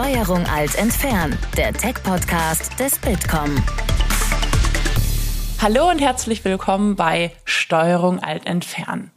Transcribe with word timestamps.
Steuerung 0.00 0.46
alt 0.46 0.76
entfernen, 0.76 1.38
der 1.58 1.74
Tech-Podcast 1.74 2.80
des 2.80 2.98
Bitkom. 3.00 3.62
Hallo 5.60 5.90
und 5.90 6.00
herzlich 6.00 6.42
willkommen 6.42 6.96
bei 6.96 7.32
Steuerung 7.44 8.18
alt 8.18 8.46
entfernen. 8.46 9.10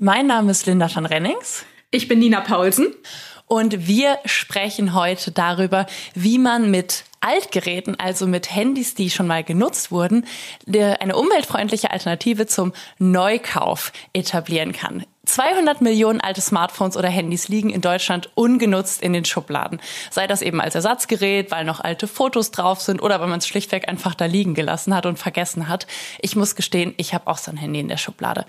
Mein 0.00 0.26
Name 0.26 0.52
ist 0.52 0.64
Linda 0.64 0.88
van 0.92 1.04
Rennings. 1.04 1.66
Ich 1.90 2.08
bin 2.08 2.18
Nina 2.18 2.40
Paulsen. 2.40 2.94
Und 3.46 3.86
wir 3.86 4.20
sprechen 4.24 4.94
heute 4.94 5.32
darüber, 5.32 5.84
wie 6.14 6.38
man 6.38 6.70
mit 6.70 7.04
Altgeräten, 7.20 8.00
also 8.00 8.26
mit 8.26 8.54
Handys, 8.54 8.94
die 8.94 9.10
schon 9.10 9.26
mal 9.26 9.44
genutzt 9.44 9.92
wurden, 9.92 10.24
eine 10.66 11.14
umweltfreundliche 11.14 11.90
Alternative 11.90 12.46
zum 12.46 12.72
Neukauf 12.98 13.92
etablieren 14.14 14.72
kann. 14.72 15.04
200 15.24 15.80
Millionen 15.80 16.20
alte 16.20 16.40
Smartphones 16.40 16.96
oder 16.96 17.08
Handys 17.08 17.46
liegen 17.46 17.70
in 17.70 17.80
Deutschland 17.80 18.30
ungenutzt 18.34 19.02
in 19.02 19.12
den 19.12 19.24
Schubladen. 19.24 19.80
Sei 20.10 20.26
das 20.26 20.42
eben 20.42 20.60
als 20.60 20.74
Ersatzgerät, 20.74 21.52
weil 21.52 21.64
noch 21.64 21.78
alte 21.78 22.08
Fotos 22.08 22.50
drauf 22.50 22.80
sind 22.80 23.00
oder 23.00 23.20
weil 23.20 23.28
man 23.28 23.38
es 23.38 23.46
schlichtweg 23.46 23.88
einfach 23.88 24.16
da 24.16 24.24
liegen 24.24 24.54
gelassen 24.54 24.94
hat 24.94 25.06
und 25.06 25.20
vergessen 25.20 25.68
hat. 25.68 25.86
Ich 26.20 26.34
muss 26.34 26.56
gestehen, 26.56 26.94
ich 26.96 27.14
habe 27.14 27.28
auch 27.28 27.38
so 27.38 27.52
ein 27.52 27.56
Handy 27.56 27.78
in 27.78 27.88
der 27.88 27.98
Schublade. 27.98 28.46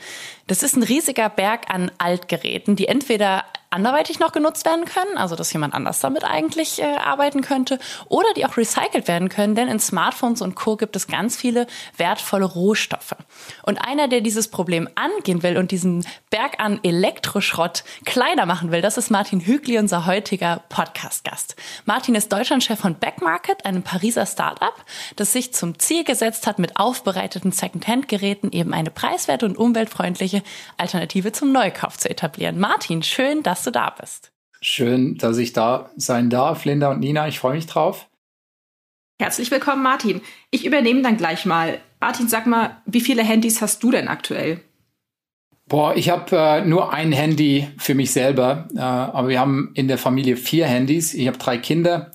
Das 0.47 0.61
ist 0.61 0.75
ein 0.75 0.83
riesiger 0.83 1.29
Berg 1.29 1.69
an 1.69 1.89
Altgeräten, 1.97 2.75
die 2.75 2.87
entweder 2.87 3.45
anderweitig 3.73 4.19
noch 4.19 4.31
genutzt 4.31 4.65
werden 4.65 4.85
können, 4.85 5.17
also 5.17 5.35
dass 5.35 5.51
jemand 5.51 5.73
anders 5.73 5.99
damit 5.99 6.23
eigentlich 6.23 6.81
äh, 6.81 6.85
arbeiten 6.85 7.41
könnte, 7.41 7.79
oder 8.07 8.27
die 8.35 8.45
auch 8.45 8.55
recycelt 8.55 9.07
werden 9.07 9.29
können, 9.29 9.55
denn 9.55 9.67
in 9.67 9.79
Smartphones 9.79 10.41
und 10.41 10.55
Co. 10.55 10.77
gibt 10.77 10.95
es 10.95 11.07
ganz 11.07 11.35
viele 11.35 11.67
wertvolle 11.97 12.45
Rohstoffe. 12.45 13.15
Und 13.63 13.79
einer, 13.79 14.07
der 14.07 14.21
dieses 14.21 14.47
Problem 14.47 14.87
angehen 14.95 15.43
will 15.43 15.57
und 15.57 15.71
diesen 15.71 16.05
Berg 16.29 16.59
an 16.59 16.79
Elektroschrott 16.83 17.83
kleiner 18.05 18.45
machen 18.45 18.71
will, 18.71 18.81
das 18.81 18.97
ist 18.97 19.09
Martin 19.09 19.41
Hügli, 19.41 19.79
unser 19.79 20.05
heutiger 20.05 20.61
Podcast-Gast. 20.69 21.55
Martin 21.85 22.15
ist 22.15 22.31
Deutschlandchef 22.31 22.79
von 22.79 22.95
Backmarket, 22.95 23.65
einem 23.65 23.81
Pariser 23.81 24.25
Startup, 24.25 24.75
das 25.15 25.33
sich 25.33 25.53
zum 25.53 25.79
Ziel 25.79 26.03
gesetzt 26.03 26.45
hat, 26.45 26.59
mit 26.59 26.77
aufbereiteten 26.77 27.51
Second-Hand-Geräten 27.51 28.51
eben 28.51 28.73
eine 28.73 28.91
preiswerte 28.91 29.45
und 29.45 29.57
umweltfreundliche 29.57 30.32
Alternative 30.77 31.31
zum 31.31 31.51
Neukauf 31.51 31.97
zu 31.97 32.09
etablieren. 32.09 32.59
Martin, 32.59 33.03
schön, 33.03 33.43
dass 33.43 33.63
du 33.63 33.71
da 33.71 33.89
bist. 33.89 34.31
Schön, 34.61 35.17
dass 35.17 35.37
ich 35.37 35.53
da 35.53 35.91
sein 35.97 36.29
darf, 36.29 36.63
Linda 36.65 36.89
und 36.91 37.01
Nina. 37.01 37.27
Ich 37.27 37.39
freue 37.39 37.55
mich 37.55 37.67
drauf. 37.67 38.07
Herzlich 39.19 39.51
willkommen, 39.51 39.83
Martin. 39.83 40.21
Ich 40.51 40.65
übernehme 40.65 41.01
dann 41.01 41.17
gleich 41.17 41.45
mal. 41.45 41.79
Martin, 41.99 42.27
sag 42.27 42.47
mal, 42.47 42.81
wie 42.85 43.01
viele 43.01 43.23
Handys 43.23 43.61
hast 43.61 43.83
du 43.83 43.91
denn 43.91 44.07
aktuell? 44.07 44.61
Boah, 45.67 45.95
ich 45.95 46.09
habe 46.09 46.35
äh, 46.35 46.65
nur 46.65 46.93
ein 46.93 47.11
Handy 47.11 47.69
für 47.77 47.95
mich 47.95 48.11
selber, 48.11 48.67
äh, 48.75 48.79
aber 48.79 49.29
wir 49.29 49.39
haben 49.39 49.71
in 49.75 49.87
der 49.87 49.97
Familie 49.97 50.35
vier 50.35 50.65
Handys. 50.65 51.13
Ich 51.13 51.27
habe 51.27 51.37
drei 51.37 51.57
Kinder 51.57 52.11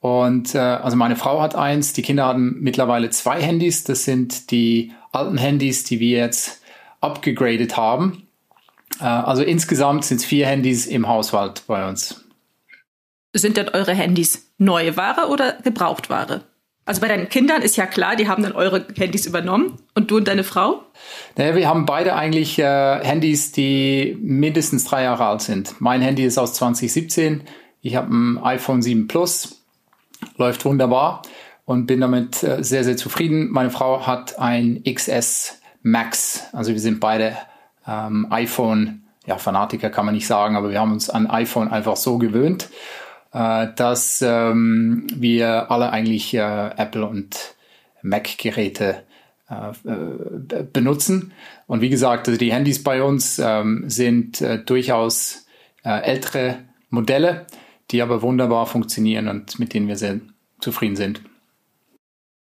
und 0.00 0.54
äh, 0.54 0.58
also 0.58 0.96
meine 0.96 1.16
Frau 1.16 1.40
hat 1.40 1.54
eins, 1.54 1.92
die 1.92 2.02
Kinder 2.02 2.24
haben 2.24 2.56
mittlerweile 2.60 3.10
zwei 3.10 3.40
Handys. 3.40 3.84
Das 3.84 4.04
sind 4.04 4.50
die 4.50 4.92
alten 5.12 5.38
Handys, 5.38 5.84
die 5.84 6.00
wir 6.00 6.18
jetzt 6.18 6.57
abgegradet 7.00 7.76
haben. 7.76 8.28
Äh, 9.00 9.04
also 9.04 9.42
insgesamt 9.42 10.04
sind 10.04 10.18
es 10.18 10.24
vier 10.24 10.46
Handys 10.46 10.86
im 10.86 11.08
Haushalt 11.08 11.64
bei 11.66 11.88
uns. 11.88 12.24
Sind 13.32 13.56
denn 13.56 13.68
eure 13.68 13.94
Handys 13.94 14.50
neue 14.58 14.96
Ware 14.96 15.28
oder 15.28 15.58
Gebrauchtware? 15.62 16.42
Also 16.88 17.02
bei 17.02 17.08
deinen 17.08 17.28
Kindern 17.28 17.60
ist 17.60 17.76
ja 17.76 17.84
klar, 17.84 18.16
die 18.16 18.28
haben 18.28 18.42
dann 18.42 18.52
eure 18.52 18.86
Handys 18.96 19.26
übernommen. 19.26 19.76
Und 19.94 20.10
du 20.10 20.16
und 20.16 20.26
deine 20.26 20.42
Frau? 20.42 20.84
Naja, 21.36 21.54
wir 21.54 21.68
haben 21.68 21.84
beide 21.84 22.14
eigentlich 22.14 22.58
äh, 22.58 23.04
Handys, 23.04 23.52
die 23.52 24.16
mindestens 24.22 24.84
drei 24.84 25.02
Jahre 25.02 25.26
alt 25.26 25.42
sind. 25.42 25.78
Mein 25.80 26.00
Handy 26.00 26.24
ist 26.24 26.38
aus 26.38 26.54
2017. 26.54 27.42
Ich 27.82 27.94
habe 27.94 28.10
ein 28.10 28.38
iPhone 28.42 28.80
7 28.80 29.06
Plus. 29.06 29.66
Läuft 30.38 30.64
wunderbar 30.64 31.22
und 31.66 31.84
bin 31.84 32.00
damit 32.00 32.42
äh, 32.42 32.64
sehr, 32.64 32.84
sehr 32.84 32.96
zufrieden. 32.96 33.50
Meine 33.50 33.68
Frau 33.68 34.06
hat 34.06 34.38
ein 34.38 34.82
XS 34.82 35.57
Max. 35.82 36.44
Also 36.52 36.72
wir 36.72 36.80
sind 36.80 37.00
beide 37.00 37.36
ähm, 37.86 38.26
iPhone, 38.30 39.04
ja, 39.26 39.38
Fanatiker 39.38 39.90
kann 39.90 40.06
man 40.06 40.14
nicht 40.14 40.26
sagen, 40.26 40.56
aber 40.56 40.70
wir 40.70 40.80
haben 40.80 40.92
uns 40.92 41.10
an 41.10 41.28
iPhone 41.28 41.68
einfach 41.68 41.96
so 41.96 42.18
gewöhnt, 42.18 42.70
äh, 43.32 43.68
dass 43.76 44.22
ähm, 44.22 45.06
wir 45.14 45.70
alle 45.70 45.90
eigentlich 45.90 46.34
äh, 46.34 46.70
Apple 46.76 47.06
und 47.06 47.54
Mac-Geräte 48.02 49.02
äh, 49.50 49.70
äh 49.70 50.62
benutzen. 50.72 51.32
Und 51.66 51.80
wie 51.80 51.90
gesagt, 51.90 52.28
also 52.28 52.38
die 52.38 52.52
Handys 52.52 52.82
bei 52.82 53.02
uns 53.02 53.38
ähm, 53.38 53.84
sind 53.88 54.40
äh, 54.40 54.62
durchaus 54.62 55.46
äh, 55.84 56.02
ältere 56.02 56.60
Modelle, 56.90 57.46
die 57.90 58.02
aber 58.02 58.22
wunderbar 58.22 58.66
funktionieren 58.66 59.28
und 59.28 59.58
mit 59.58 59.74
denen 59.74 59.88
wir 59.88 59.96
sehr 59.96 60.20
zufrieden 60.60 60.96
sind. 60.96 61.22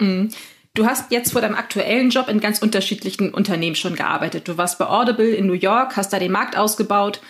Mhm. 0.00 0.30
Du 0.76 0.84
hast 0.84 1.10
jetzt 1.10 1.32
vor 1.32 1.40
deinem 1.40 1.54
aktuellen 1.54 2.10
Job 2.10 2.28
in 2.28 2.38
ganz 2.38 2.60
unterschiedlichen 2.60 3.32
Unternehmen 3.32 3.76
schon 3.76 3.96
gearbeitet. 3.96 4.46
Du 4.46 4.58
warst 4.58 4.78
bei 4.78 4.86
Audible 4.86 5.30
in 5.30 5.46
New 5.46 5.54
York, 5.54 5.96
hast 5.96 6.12
da 6.12 6.18
den 6.18 6.30
Markt 6.30 6.56
ausgebaut. 6.56 7.20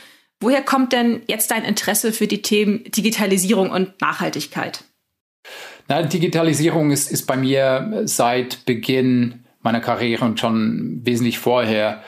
Woher 0.40 0.62
kommt 0.62 0.92
denn 0.92 1.22
jetzt 1.28 1.52
dein 1.52 1.64
Interesse 1.64 2.12
für 2.12 2.26
die 2.26 2.42
Themen 2.42 2.82
Digitalisierung 2.90 3.70
und 3.70 4.00
Nachhaltigkeit? 4.00 4.82
Na, 5.86 6.02
Digitalisierung 6.02 6.90
ist, 6.90 7.08
ist 7.10 7.26
bei 7.26 7.36
mir 7.36 8.02
seit 8.04 8.66
Beginn 8.66 9.44
meiner 9.62 9.80
Karriere 9.80 10.24
und 10.24 10.40
schon 10.40 11.02
wesentlich 11.04 11.38
vorher 11.38 12.02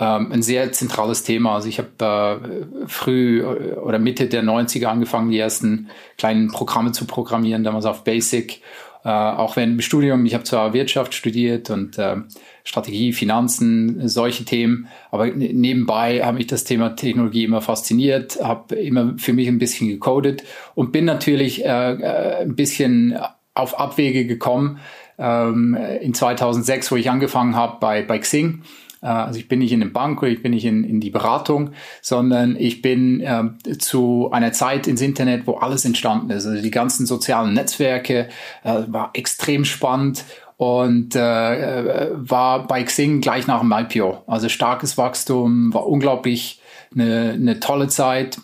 ähm, 0.00 0.32
ein 0.32 0.42
sehr 0.42 0.72
zentrales 0.72 1.22
Thema. 1.22 1.54
Also 1.54 1.68
ich 1.68 1.78
habe 1.78 2.40
äh, 2.82 2.88
früh 2.88 3.44
oder 3.44 4.00
Mitte 4.00 4.26
der 4.26 4.42
90er 4.42 4.86
angefangen, 4.86 5.30
die 5.30 5.38
ersten 5.38 5.88
kleinen 6.18 6.48
Programme 6.48 6.90
zu 6.90 7.04
programmieren, 7.04 7.62
damals 7.62 7.84
auf 7.84 8.02
Basic 8.02 8.60
äh, 9.04 9.08
auch 9.08 9.56
wenn 9.56 9.72
im 9.72 9.80
Studium, 9.80 10.26
ich 10.26 10.34
habe 10.34 10.44
zwar 10.44 10.72
Wirtschaft 10.72 11.14
studiert 11.14 11.70
und 11.70 11.98
äh, 11.98 12.16
Strategie, 12.64 13.12
Finanzen, 13.12 14.08
solche 14.08 14.44
Themen, 14.44 14.88
aber 15.10 15.26
nebenbei 15.26 16.24
habe 16.24 16.38
mich 16.38 16.46
das 16.46 16.64
Thema 16.64 16.90
Technologie 16.96 17.44
immer 17.44 17.62
fasziniert, 17.62 18.38
habe 18.42 18.74
immer 18.76 19.14
für 19.16 19.32
mich 19.32 19.48
ein 19.48 19.58
bisschen 19.58 19.88
gecodet 19.88 20.44
und 20.74 20.92
bin 20.92 21.04
natürlich 21.04 21.64
äh, 21.64 21.92
äh 21.92 22.42
ein 22.42 22.56
bisschen 22.56 23.18
auf 23.54 23.78
Abwege 23.78 24.26
gekommen 24.26 24.78
ähm, 25.18 25.76
in 26.00 26.14
2006, 26.14 26.92
wo 26.92 26.96
ich 26.96 27.10
angefangen 27.10 27.56
habe 27.56 27.78
bei, 27.80 28.02
bei 28.02 28.18
Xing 28.18 28.62
also 29.06 29.38
ich 29.38 29.48
bin 29.48 29.60
nicht 29.60 29.72
in 29.72 29.80
der 29.80 29.88
Bank 29.88 30.22
oder 30.22 30.30
ich 30.30 30.42
bin 30.42 30.52
nicht 30.52 30.64
in, 30.64 30.84
in 30.84 31.00
die 31.00 31.10
Beratung, 31.10 31.70
sondern 32.02 32.56
ich 32.56 32.82
bin 32.82 33.20
äh, 33.20 33.78
zu 33.78 34.30
einer 34.32 34.52
Zeit 34.52 34.86
ins 34.86 35.00
Internet, 35.00 35.46
wo 35.46 35.54
alles 35.54 35.84
entstanden 35.84 36.30
ist. 36.30 36.46
Also 36.46 36.60
die 36.60 36.70
ganzen 36.70 37.06
sozialen 37.06 37.54
Netzwerke 37.54 38.28
äh, 38.62 38.82
war 38.88 39.10
extrem 39.14 39.64
spannend 39.64 40.24
und 40.56 41.16
äh, 41.16 42.08
äh 42.08 42.10
war 42.14 42.66
bei 42.66 42.82
Xing 42.82 43.22
gleich 43.22 43.46
nach 43.46 43.60
dem 43.60 43.72
IPO. 43.72 44.22
Also 44.26 44.48
starkes 44.48 44.98
Wachstum, 44.98 45.72
war 45.72 45.86
unglaublich 45.86 46.60
eine, 46.94 47.30
eine 47.30 47.60
tolle 47.60 47.88
Zeit 47.88 48.38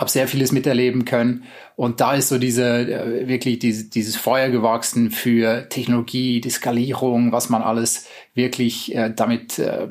habe 0.00 0.10
sehr 0.10 0.26
vieles 0.26 0.50
miterleben 0.50 1.04
können. 1.04 1.44
Und 1.76 2.00
da 2.00 2.14
ist 2.14 2.30
so 2.30 2.38
diese, 2.38 2.64
äh, 2.64 3.28
wirklich 3.28 3.58
diese, 3.58 3.84
dieses 3.84 4.16
Feuer 4.16 4.48
gewachsen 4.48 5.10
für 5.10 5.68
Technologie, 5.68 6.40
die 6.40 6.48
Skalierung, 6.48 7.32
was 7.32 7.50
man 7.50 7.60
alles 7.60 8.06
wirklich 8.32 8.96
äh, 8.96 9.12
damit 9.14 9.58
äh, 9.58 9.88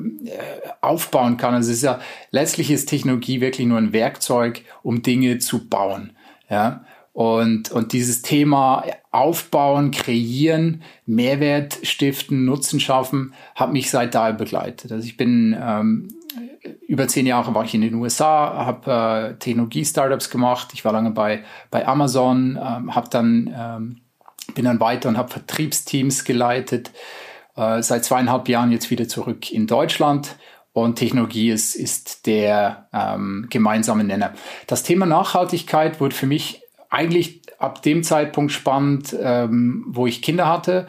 aufbauen 0.80 1.36
kann. 1.36 1.54
Also 1.54 1.70
es 1.70 1.76
ist 1.76 1.84
ja, 1.84 2.00
letztlich 2.32 2.72
ist 2.72 2.88
Technologie 2.88 3.40
wirklich 3.40 3.68
nur 3.68 3.78
ein 3.78 3.92
Werkzeug, 3.92 4.62
um 4.82 5.02
Dinge 5.02 5.38
zu 5.38 5.68
bauen. 5.68 6.10
Ja. 6.50 6.84
Und, 7.12 7.70
und 7.70 7.92
dieses 7.92 8.22
Thema 8.22 8.84
aufbauen, 9.12 9.92
kreieren, 9.92 10.82
Mehrwert 11.06 11.78
stiften, 11.84 12.44
Nutzen 12.44 12.80
schaffen, 12.80 13.32
hat 13.54 13.72
mich 13.72 13.90
seit 13.90 14.16
da 14.16 14.32
begleitet. 14.32 14.90
Also 14.90 15.06
ich 15.06 15.16
bin 15.16 15.56
ähm, 15.60 16.08
über 16.86 17.08
zehn 17.08 17.26
Jahre 17.26 17.54
war 17.54 17.64
ich 17.64 17.74
in 17.74 17.80
den 17.80 17.94
USA, 17.94 18.66
habe 18.66 19.32
äh, 19.32 19.38
Technologie-Startups 19.38 20.30
gemacht. 20.30 20.68
Ich 20.74 20.84
war 20.84 20.92
lange 20.92 21.10
bei, 21.10 21.44
bei 21.70 21.86
Amazon, 21.86 22.58
ähm, 22.60 22.94
habe 22.94 23.08
dann 23.10 23.54
ähm, 23.56 24.00
bin 24.54 24.64
dann 24.64 24.80
weiter 24.80 25.08
und 25.08 25.16
habe 25.16 25.30
Vertriebsteams 25.30 26.24
geleitet. 26.24 26.90
Äh, 27.56 27.82
seit 27.82 28.04
zweieinhalb 28.04 28.48
Jahren 28.48 28.72
jetzt 28.72 28.90
wieder 28.90 29.08
zurück 29.08 29.50
in 29.50 29.66
Deutschland. 29.66 30.36
Und 30.72 30.96
Technologie 30.96 31.50
ist, 31.50 31.74
ist 31.74 32.26
der 32.26 32.88
ähm, 32.92 33.46
gemeinsame 33.50 34.04
Nenner. 34.04 34.34
Das 34.66 34.82
Thema 34.84 35.04
Nachhaltigkeit 35.04 36.00
wurde 36.00 36.14
für 36.14 36.26
mich 36.26 36.62
eigentlich 36.88 37.42
ab 37.58 37.82
dem 37.82 38.02
Zeitpunkt 38.02 38.52
spannend, 38.52 39.16
ähm, 39.20 39.84
wo 39.88 40.06
ich 40.06 40.22
Kinder 40.22 40.48
hatte. 40.48 40.88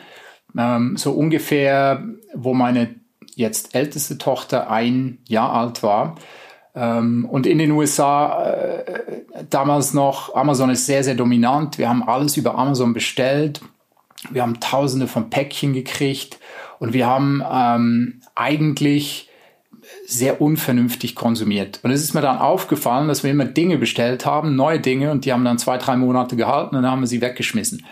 Ähm, 0.58 0.98
so 0.98 1.14
ungefähr, 1.14 2.04
wo 2.34 2.54
meine 2.54 3.01
jetzt 3.42 3.76
älteste 3.76 4.18
Tochter 4.18 4.72
ein 4.72 5.18
Jahr 5.28 5.54
alt 5.54 5.84
war. 5.84 6.16
Ähm, 6.74 7.28
und 7.30 7.46
in 7.46 7.58
den 7.58 7.72
USA 7.72 8.46
äh, 8.46 9.24
damals 9.50 9.94
noch, 9.94 10.36
Amazon 10.36 10.70
ist 10.70 10.86
sehr, 10.86 11.04
sehr 11.04 11.16
dominant. 11.16 11.78
Wir 11.78 11.90
haben 11.90 12.08
alles 12.08 12.38
über 12.38 12.58
Amazon 12.58 12.94
bestellt. 12.94 13.62
Wir 14.30 14.44
haben 14.44 14.60
tausende 14.60 15.08
von 15.08 15.30
Päckchen 15.30 15.74
gekriegt 15.74 16.40
und 16.80 16.94
wir 16.94 17.08
haben 17.08 17.44
ähm, 17.52 18.22
eigentlich 18.36 19.30
sehr 20.06 20.42
unvernünftig 20.42 21.16
konsumiert. 21.16 21.80
Und 21.84 21.92
es 21.92 22.04
ist 22.04 22.14
mir 22.14 22.22
dann 22.22 22.38
aufgefallen, 22.38 23.08
dass 23.08 23.24
wir 23.24 23.32
immer 23.32 23.46
Dinge 23.46 23.78
bestellt 23.78 24.26
haben, 24.26 24.56
neue 24.56 24.80
Dinge, 24.80 25.12
und 25.12 25.26
die 25.26 25.34
haben 25.34 25.44
dann 25.44 25.58
zwei, 25.58 25.78
drei 25.78 25.96
Monate 25.96 26.36
gehalten 26.36 26.76
und 26.76 26.84
dann 26.84 26.92
haben 26.92 27.02
wir 27.02 27.08
sie 27.08 27.22
weggeschmissen. 27.22 27.86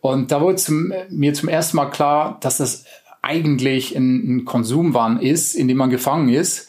Und 0.00 0.32
da 0.32 0.40
wurde 0.40 0.56
zum, 0.56 0.92
mir 1.10 1.34
zum 1.34 1.48
ersten 1.48 1.76
Mal 1.76 1.86
klar, 1.86 2.38
dass 2.40 2.56
das 2.56 2.84
eigentlich 3.22 3.96
ein, 3.96 4.36
ein 4.36 4.44
Konsumwahn 4.44 5.20
ist, 5.20 5.54
in 5.54 5.68
dem 5.68 5.76
man 5.76 5.90
gefangen 5.90 6.28
ist. 6.28 6.68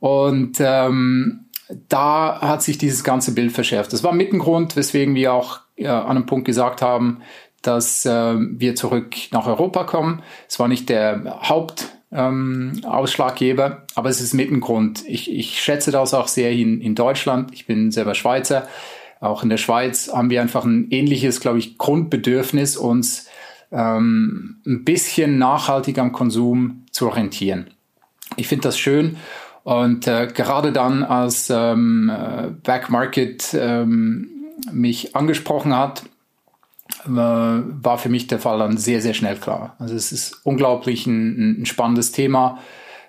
Und 0.00 0.58
ähm, 0.60 1.46
da 1.88 2.40
hat 2.40 2.62
sich 2.62 2.78
dieses 2.78 3.04
ganze 3.04 3.34
Bild 3.34 3.52
verschärft. 3.52 3.92
Das 3.92 4.02
war 4.04 4.12
mit 4.12 4.30
Grund, 4.30 4.76
weswegen 4.76 5.14
wir 5.14 5.32
auch 5.32 5.60
ja, 5.76 6.02
an 6.02 6.16
einem 6.16 6.26
Punkt 6.26 6.44
gesagt 6.44 6.82
haben, 6.82 7.22
dass 7.62 8.04
äh, 8.06 8.34
wir 8.36 8.74
zurück 8.76 9.14
nach 9.32 9.46
Europa 9.46 9.84
kommen. 9.84 10.22
Es 10.48 10.58
war 10.58 10.68
nicht 10.68 10.88
der 10.88 11.40
Hauptausschlaggeber, 11.42 13.66
ähm, 13.66 13.82
aber 13.94 14.08
es 14.08 14.20
ist 14.20 14.34
mit 14.34 14.60
Grund. 14.60 15.04
Ich, 15.06 15.32
ich 15.32 15.60
schätze 15.60 15.90
das 15.90 16.14
auch 16.14 16.28
sehr 16.28 16.52
in, 16.52 16.80
in 16.80 16.94
Deutschland. 16.94 17.52
Ich 17.52 17.66
bin 17.66 17.90
selber 17.90 18.14
Schweizer. 18.14 18.68
Auch 19.20 19.42
in 19.42 19.48
der 19.48 19.56
Schweiz 19.56 20.12
haben 20.12 20.30
wir 20.30 20.42
einfach 20.42 20.64
ein 20.64 20.88
ähnliches, 20.90 21.40
glaube 21.40 21.58
ich, 21.58 21.78
Grundbedürfnis, 21.78 22.76
uns 22.76 23.28
ähm, 23.72 24.60
ein 24.66 24.84
bisschen 24.84 25.38
nachhaltig 25.38 25.98
am 25.98 26.12
Konsum 26.12 26.84
zu 26.90 27.08
orientieren. 27.08 27.70
Ich 28.36 28.48
finde 28.48 28.62
das 28.62 28.78
schön 28.78 29.16
und 29.66 30.06
äh, 30.06 30.28
gerade 30.28 30.72
dann, 30.72 31.02
als 31.02 31.50
ähm, 31.50 32.08
äh, 32.08 32.50
Backmarket 32.62 33.52
ähm, 33.54 34.30
mich 34.72 35.16
angesprochen 35.16 35.74
hat, 35.76 36.04
äh, 37.04 37.08
war 37.08 37.98
für 37.98 38.08
mich 38.08 38.28
der 38.28 38.38
Fall 38.38 38.60
dann 38.60 38.76
sehr, 38.76 39.00
sehr 39.00 39.14
schnell 39.14 39.36
klar. 39.36 39.74
Also 39.78 39.94
es 39.94 40.12
ist 40.12 40.40
unglaublich 40.44 41.06
ein, 41.06 41.62
ein 41.62 41.66
spannendes 41.66 42.12
Thema. 42.12 42.60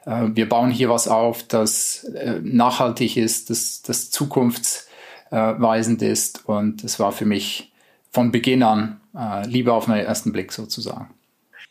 Äh, 0.05 0.29
wir 0.33 0.49
bauen 0.49 0.71
hier 0.71 0.89
was 0.89 1.07
auf, 1.07 1.43
das 1.43 2.05
äh, 2.05 2.39
nachhaltig 2.41 3.17
ist, 3.17 3.49
das, 3.49 3.83
das 3.83 4.09
zukunftsweisend 4.09 6.01
ist 6.01 6.47
und 6.49 6.83
es 6.83 6.99
war 6.99 7.11
für 7.11 7.25
mich 7.25 7.71
von 8.11 8.31
Beginn 8.31 8.63
an 8.63 8.99
Liebe 9.45 9.73
auf 9.73 9.85
den 9.85 9.95
ersten 9.95 10.31
Blick 10.31 10.51
sozusagen. 10.51 11.13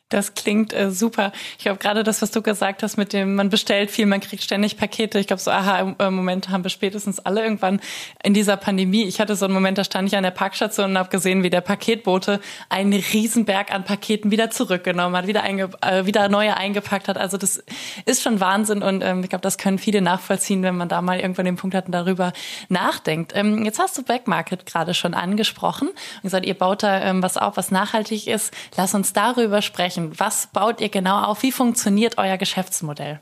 Das 0.08 0.34
klingt 0.34 0.72
äh, 0.72 0.92
super. 0.92 1.32
Ich 1.58 1.64
glaube, 1.64 1.78
gerade 1.78 2.04
das, 2.04 2.22
was 2.22 2.30
du 2.30 2.40
gesagt 2.40 2.84
hast 2.84 2.96
mit 2.96 3.12
dem, 3.12 3.34
man 3.34 3.50
bestellt 3.50 3.90
viel, 3.90 4.06
man 4.06 4.20
kriegt 4.20 4.40
ständig 4.40 4.76
Pakete. 4.76 5.18
Ich 5.18 5.26
glaube, 5.26 5.42
so 5.42 5.50
Aha-Momente 5.50 6.50
haben 6.50 6.62
wir 6.62 6.70
spätestens 6.70 7.18
alle 7.18 7.42
irgendwann 7.42 7.80
in 8.22 8.32
dieser 8.32 8.56
Pandemie. 8.56 9.02
Ich 9.02 9.20
hatte 9.20 9.34
so 9.34 9.46
einen 9.46 9.54
Moment, 9.54 9.78
da 9.78 9.82
stand 9.82 10.06
ich 10.08 10.16
an 10.16 10.22
der 10.22 10.30
Parkstation 10.30 10.92
und 10.92 10.98
habe 10.98 11.08
gesehen, 11.08 11.42
wie 11.42 11.50
der 11.50 11.60
Paketbote 11.60 12.40
einen 12.68 12.92
Riesenberg 12.92 13.74
an 13.74 13.82
Paketen 13.82 14.30
wieder 14.30 14.48
zurückgenommen 14.48 15.16
hat, 15.16 15.26
wieder, 15.26 15.42
einge 15.42 15.70
äh, 15.82 16.06
wieder 16.06 16.28
neue 16.28 16.56
eingepackt 16.56 17.08
hat. 17.08 17.18
Also 17.18 17.36
das 17.36 17.64
ist 18.04 18.22
schon 18.22 18.38
Wahnsinn 18.38 18.84
und 18.84 19.02
ähm, 19.02 19.24
ich 19.24 19.30
glaube, 19.30 19.42
das 19.42 19.58
können 19.58 19.78
viele 19.78 20.02
nachvollziehen, 20.02 20.62
wenn 20.62 20.76
man 20.76 20.88
da 20.88 21.02
mal 21.02 21.18
irgendwann 21.18 21.46
den 21.46 21.56
Punkt 21.56 21.74
hat 21.74 21.86
und 21.86 21.92
darüber 21.92 22.32
nachdenkt. 22.68 23.32
Ähm, 23.34 23.64
jetzt 23.64 23.80
hast 23.80 23.98
du 23.98 24.04
Backmarket 24.04 24.66
gerade 24.66 24.94
schon 24.94 25.14
angesprochen 25.14 25.88
und 25.88 26.22
gesagt, 26.22 26.46
ihr 26.46 26.54
baut 26.54 26.84
da 26.84 27.02
ähm, 27.02 27.24
was 27.24 27.36
auf, 27.36 27.56
was 27.56 27.72
nachhaltig 27.72 28.28
ist. 28.28 28.54
Lass 28.76 28.94
uns 28.94 29.12
darüber 29.12 29.62
sprechen 29.62 29.95
sprechen. 29.96 30.12
Was 30.18 30.48
baut 30.48 30.80
ihr 30.80 30.88
genau 30.88 31.22
auf? 31.22 31.42
Wie 31.42 31.52
funktioniert 31.52 32.18
euer 32.18 32.36
Geschäftsmodell? 32.36 33.20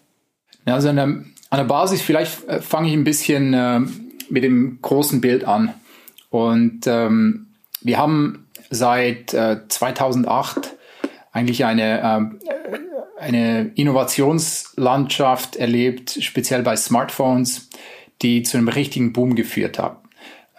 Also 0.66 0.88
an 0.88 0.96
der, 0.96 1.04
an 1.04 1.58
der 1.58 1.64
Basis, 1.64 2.02
vielleicht 2.02 2.46
äh, 2.48 2.60
fange 2.60 2.88
ich 2.88 2.94
ein 2.94 3.04
bisschen 3.04 3.54
äh, 3.54 3.80
mit 4.30 4.44
dem 4.44 4.78
großen 4.82 5.20
Bild 5.20 5.44
an. 5.44 5.74
Und 6.30 6.86
ähm, 6.86 7.46
wir 7.82 7.98
haben 7.98 8.46
seit 8.70 9.34
äh, 9.34 9.60
2008 9.68 10.74
eigentlich 11.32 11.64
eine, 11.64 12.00
äh, 12.00 13.20
eine 13.20 13.70
Innovationslandschaft 13.74 15.56
erlebt, 15.56 16.18
speziell 16.20 16.62
bei 16.62 16.76
Smartphones, 16.76 17.68
die 18.22 18.42
zu 18.42 18.56
einem 18.56 18.68
richtigen 18.68 19.12
Boom 19.12 19.34
geführt 19.34 19.78
hat. 19.78 19.98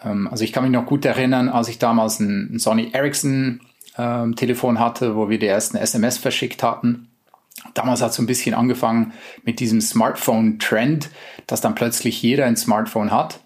Ähm, 0.03 0.27
also 0.27 0.44
ich 0.44 0.53
kann 0.53 0.63
mich 0.63 0.71
noch 0.71 0.85
gut 0.85 1.03
erinnern, 1.03 1.50
als 1.50 1.68
ich 1.68 1.79
damals 1.79 2.19
ein, 2.19 2.53
ein 2.53 2.59
Sony 2.59 2.89
Ericsson 2.94 3.61
ähm, 3.97 4.36
Telefon 4.36 4.80
hatte, 4.80 5.15
wo 5.15 5.30
wir 5.30 5.39
die 5.39 5.47
ersten 5.47 5.77
SMS 5.77 6.18
verschickt 6.18 6.63
hatten. 6.63 7.09
Damals 7.74 8.01
hat 8.01 8.12
es 8.12 8.18
so 8.18 8.24
ein 8.24 8.27
bisschen 8.27 8.53
angefangen 8.53 9.13
mit 9.44 9.59
diesem 9.59 9.81
Smartphone-Trend, 9.81 11.09
dass 11.47 11.62
dann 11.62 11.75
plötzlich 11.75 12.21
jeder 12.21 12.45
ein 12.45 12.57
Smartphone 12.57 13.12
hat. 13.12 13.39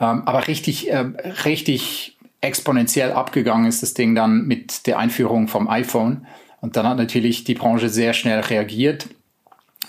Ähm, 0.00 0.22
aber 0.26 0.46
richtig, 0.46 0.90
äh, 0.90 1.04
richtig 1.44 2.16
exponentiell 2.40 3.12
abgegangen 3.12 3.66
ist 3.66 3.82
das 3.82 3.94
Ding 3.94 4.14
dann 4.14 4.46
mit 4.46 4.86
der 4.86 4.98
Einführung 4.98 5.48
vom 5.48 5.68
iPhone. 5.68 6.26
Und 6.60 6.76
dann 6.76 6.86
hat 6.86 6.98
natürlich 6.98 7.44
die 7.44 7.54
Branche 7.54 7.88
sehr 7.88 8.12
schnell 8.12 8.40
reagiert. 8.40 9.08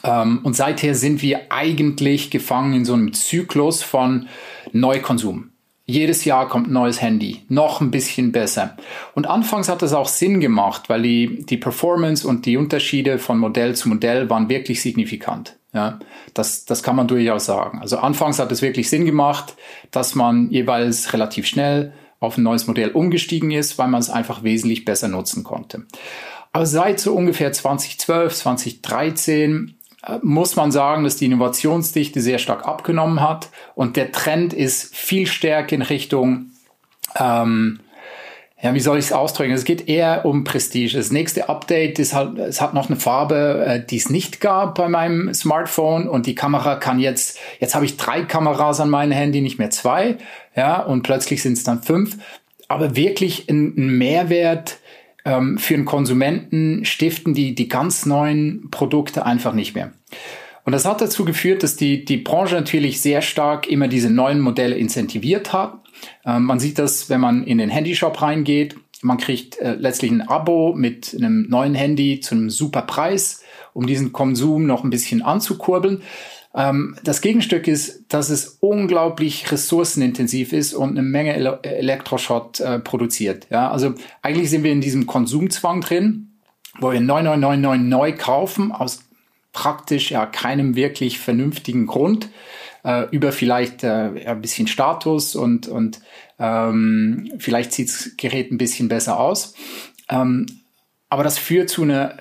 Ähm, 0.03 0.39
und 0.43 0.55
seither 0.55 0.95
sind 0.95 1.21
wir 1.21 1.51
eigentlich 1.51 2.31
gefangen 2.31 2.73
in 2.73 2.85
so 2.85 2.93
einem 2.93 3.13
Zyklus 3.13 3.83
von 3.83 4.27
Neukonsum. 4.71 5.48
Jedes 5.89 6.23
Jahr 6.23 6.47
kommt 6.47 6.67
ein 6.67 6.73
neues 6.73 7.01
Handy, 7.01 7.41
noch 7.49 7.81
ein 7.81 7.89
bisschen 7.89 8.31
besser. 8.31 8.77
Und 9.15 9.25
anfangs 9.25 9.69
hat 9.69 9.81
das 9.81 9.93
auch 9.93 10.07
Sinn 10.07 10.39
gemacht, 10.39 10.87
weil 10.87 11.01
die, 11.01 11.43
die 11.43 11.57
Performance 11.57 12.27
und 12.27 12.45
die 12.45 12.57
Unterschiede 12.57 13.17
von 13.17 13.39
Modell 13.39 13.75
zu 13.75 13.89
Modell 13.89 14.29
waren 14.29 14.49
wirklich 14.49 14.83
signifikant. 14.83 15.57
Ja, 15.73 15.97
das, 16.35 16.65
das 16.65 16.83
kann 16.83 16.95
man 16.95 17.07
durchaus 17.07 17.45
sagen. 17.45 17.79
Also 17.81 17.97
anfangs 17.97 18.37
hat 18.37 18.51
es 18.51 18.61
wirklich 18.61 18.87
Sinn 18.87 19.05
gemacht, 19.05 19.55
dass 19.89 20.13
man 20.13 20.51
jeweils 20.51 21.11
relativ 21.11 21.47
schnell 21.47 21.91
auf 22.19 22.37
ein 22.37 22.43
neues 22.43 22.67
Modell 22.67 22.91
umgestiegen 22.91 23.49
ist, 23.49 23.79
weil 23.79 23.87
man 23.87 23.99
es 23.99 24.11
einfach 24.11 24.43
wesentlich 24.43 24.85
besser 24.85 25.07
nutzen 25.07 25.43
konnte. 25.43 25.87
Aber 26.51 26.67
seit 26.67 26.99
so 26.99 27.15
ungefähr 27.15 27.51
2012, 27.51 28.35
2013 28.35 29.78
muss 30.21 30.55
man 30.55 30.71
sagen, 30.71 31.03
dass 31.03 31.17
die 31.17 31.25
Innovationsdichte 31.25 32.21
sehr 32.21 32.39
stark 32.39 32.65
abgenommen 32.65 33.21
hat 33.21 33.49
und 33.75 33.97
der 33.97 34.11
Trend 34.11 34.53
ist 34.53 34.95
viel 34.95 35.27
stärker 35.27 35.75
in 35.75 35.81
Richtung, 35.81 36.51
ähm, 37.17 37.79
ja, 38.61 38.73
wie 38.73 38.79
soll 38.81 38.97
ich 38.97 39.05
es 39.05 39.13
ausdrücken? 39.13 39.53
Es 39.53 39.63
geht 39.63 39.87
eher 39.87 40.25
um 40.25 40.43
Prestige. 40.43 40.97
Das 40.97 41.11
nächste 41.11 41.47
Update 41.47 41.97
ist 41.97 42.13
halt, 42.13 42.37
es 42.37 42.59
hat 42.59 42.73
noch 42.73 42.89
eine 42.89 42.99
Farbe, 42.99 43.65
äh, 43.65 43.85
die 43.85 43.95
es 43.95 44.09
nicht 44.09 44.41
gab 44.41 44.75
bei 44.75 44.89
meinem 44.89 45.33
Smartphone 45.33 46.09
und 46.09 46.25
die 46.25 46.35
Kamera 46.35 46.75
kann 46.75 46.99
jetzt, 46.99 47.37
jetzt 47.59 47.73
habe 47.73 47.85
ich 47.85 47.95
drei 47.95 48.23
Kameras 48.23 48.81
an 48.81 48.89
meinem 48.89 49.13
Handy, 49.13 49.39
nicht 49.39 49.59
mehr 49.59 49.69
zwei, 49.69 50.17
ja, 50.55 50.81
und 50.81 51.03
plötzlich 51.03 51.41
sind 51.41 51.53
es 51.53 51.63
dann 51.63 51.83
fünf. 51.83 52.17
Aber 52.67 52.97
wirklich 52.97 53.49
ein, 53.49 53.75
ein 53.77 53.97
Mehrwert, 53.97 54.77
ähm, 55.25 55.57
für 55.57 55.75
den 55.75 55.85
Konsumenten 55.85 56.85
stiften 56.85 57.33
die, 57.33 57.55
die 57.55 57.67
ganz 57.67 58.05
neuen 58.05 58.69
Produkte 58.71 59.25
einfach 59.25 59.53
nicht 59.53 59.75
mehr. 59.75 59.91
Und 60.65 60.73
das 60.73 60.85
hat 60.85 61.01
dazu 61.01 61.25
geführt, 61.25 61.63
dass 61.63 61.75
die, 61.75 62.05
die 62.05 62.17
Branche 62.17 62.55
natürlich 62.55 63.01
sehr 63.01 63.21
stark 63.21 63.67
immer 63.67 63.87
diese 63.87 64.09
neuen 64.09 64.39
Modelle 64.39 64.75
incentiviert 64.75 65.51
hat. 65.53 65.79
Ähm, 66.25 66.43
man 66.43 66.59
sieht 66.59 66.79
das, 66.79 67.09
wenn 67.09 67.21
man 67.21 67.43
in 67.43 67.57
den 67.57 67.69
Handyshop 67.69 68.21
reingeht. 68.21 68.75
Man 69.01 69.17
kriegt 69.17 69.57
äh, 69.59 69.75
letztlich 69.75 70.11
ein 70.11 70.21
Abo 70.21 70.73
mit 70.75 71.15
einem 71.17 71.47
neuen 71.49 71.75
Handy 71.75 72.19
zu 72.19 72.35
einem 72.35 72.49
super 72.49 72.81
Preis, 72.83 73.43
um 73.73 73.87
diesen 73.87 74.11
Konsum 74.11 74.65
noch 74.65 74.83
ein 74.83 74.89
bisschen 74.89 75.21
anzukurbeln. 75.21 76.01
Ähm, 76.55 76.95
das 77.03 77.21
Gegenstück 77.21 77.67
ist, 77.67 78.05
dass 78.09 78.29
es 78.29 78.57
unglaublich 78.59 79.51
ressourcenintensiv 79.51 80.53
ist 80.53 80.73
und 80.73 80.91
eine 80.91 81.03
Menge 81.03 81.35
Ele 81.35 81.59
Elektroschrott 81.61 82.59
äh, 82.59 82.79
produziert. 82.79 83.47
Ja, 83.49 83.69
also 83.69 83.93
eigentlich 84.21 84.49
sind 84.49 84.63
wir 84.63 84.71
in 84.71 84.81
diesem 84.81 85.05
Konsumzwang 85.05 85.81
drin, 85.81 86.39
wo 86.79 86.91
wir 86.91 87.01
9999 87.01 87.87
neu 87.87 88.13
kaufen 88.17 88.71
aus 88.71 88.99
praktisch 89.51 90.11
ja 90.11 90.25
keinem 90.25 90.75
wirklich 90.75 91.19
vernünftigen 91.19 91.87
Grund 91.87 92.29
äh, 92.83 93.07
über 93.11 93.31
vielleicht 93.31 93.83
äh, 93.83 94.25
ein 94.25 94.41
bisschen 94.41 94.67
Status 94.67 95.35
und 95.35 95.67
und 95.67 96.01
ähm, 96.39 97.31
vielleicht 97.37 97.73
sieht 97.73 97.89
das 97.89 98.11
Gerät 98.17 98.51
ein 98.51 98.57
bisschen 98.57 98.87
besser 98.87 99.19
aus. 99.19 99.53
Ähm, 100.09 100.45
aber 101.09 101.23
das 101.23 101.37
führt 101.37 101.69
zu 101.69 101.83
einer 101.83 102.17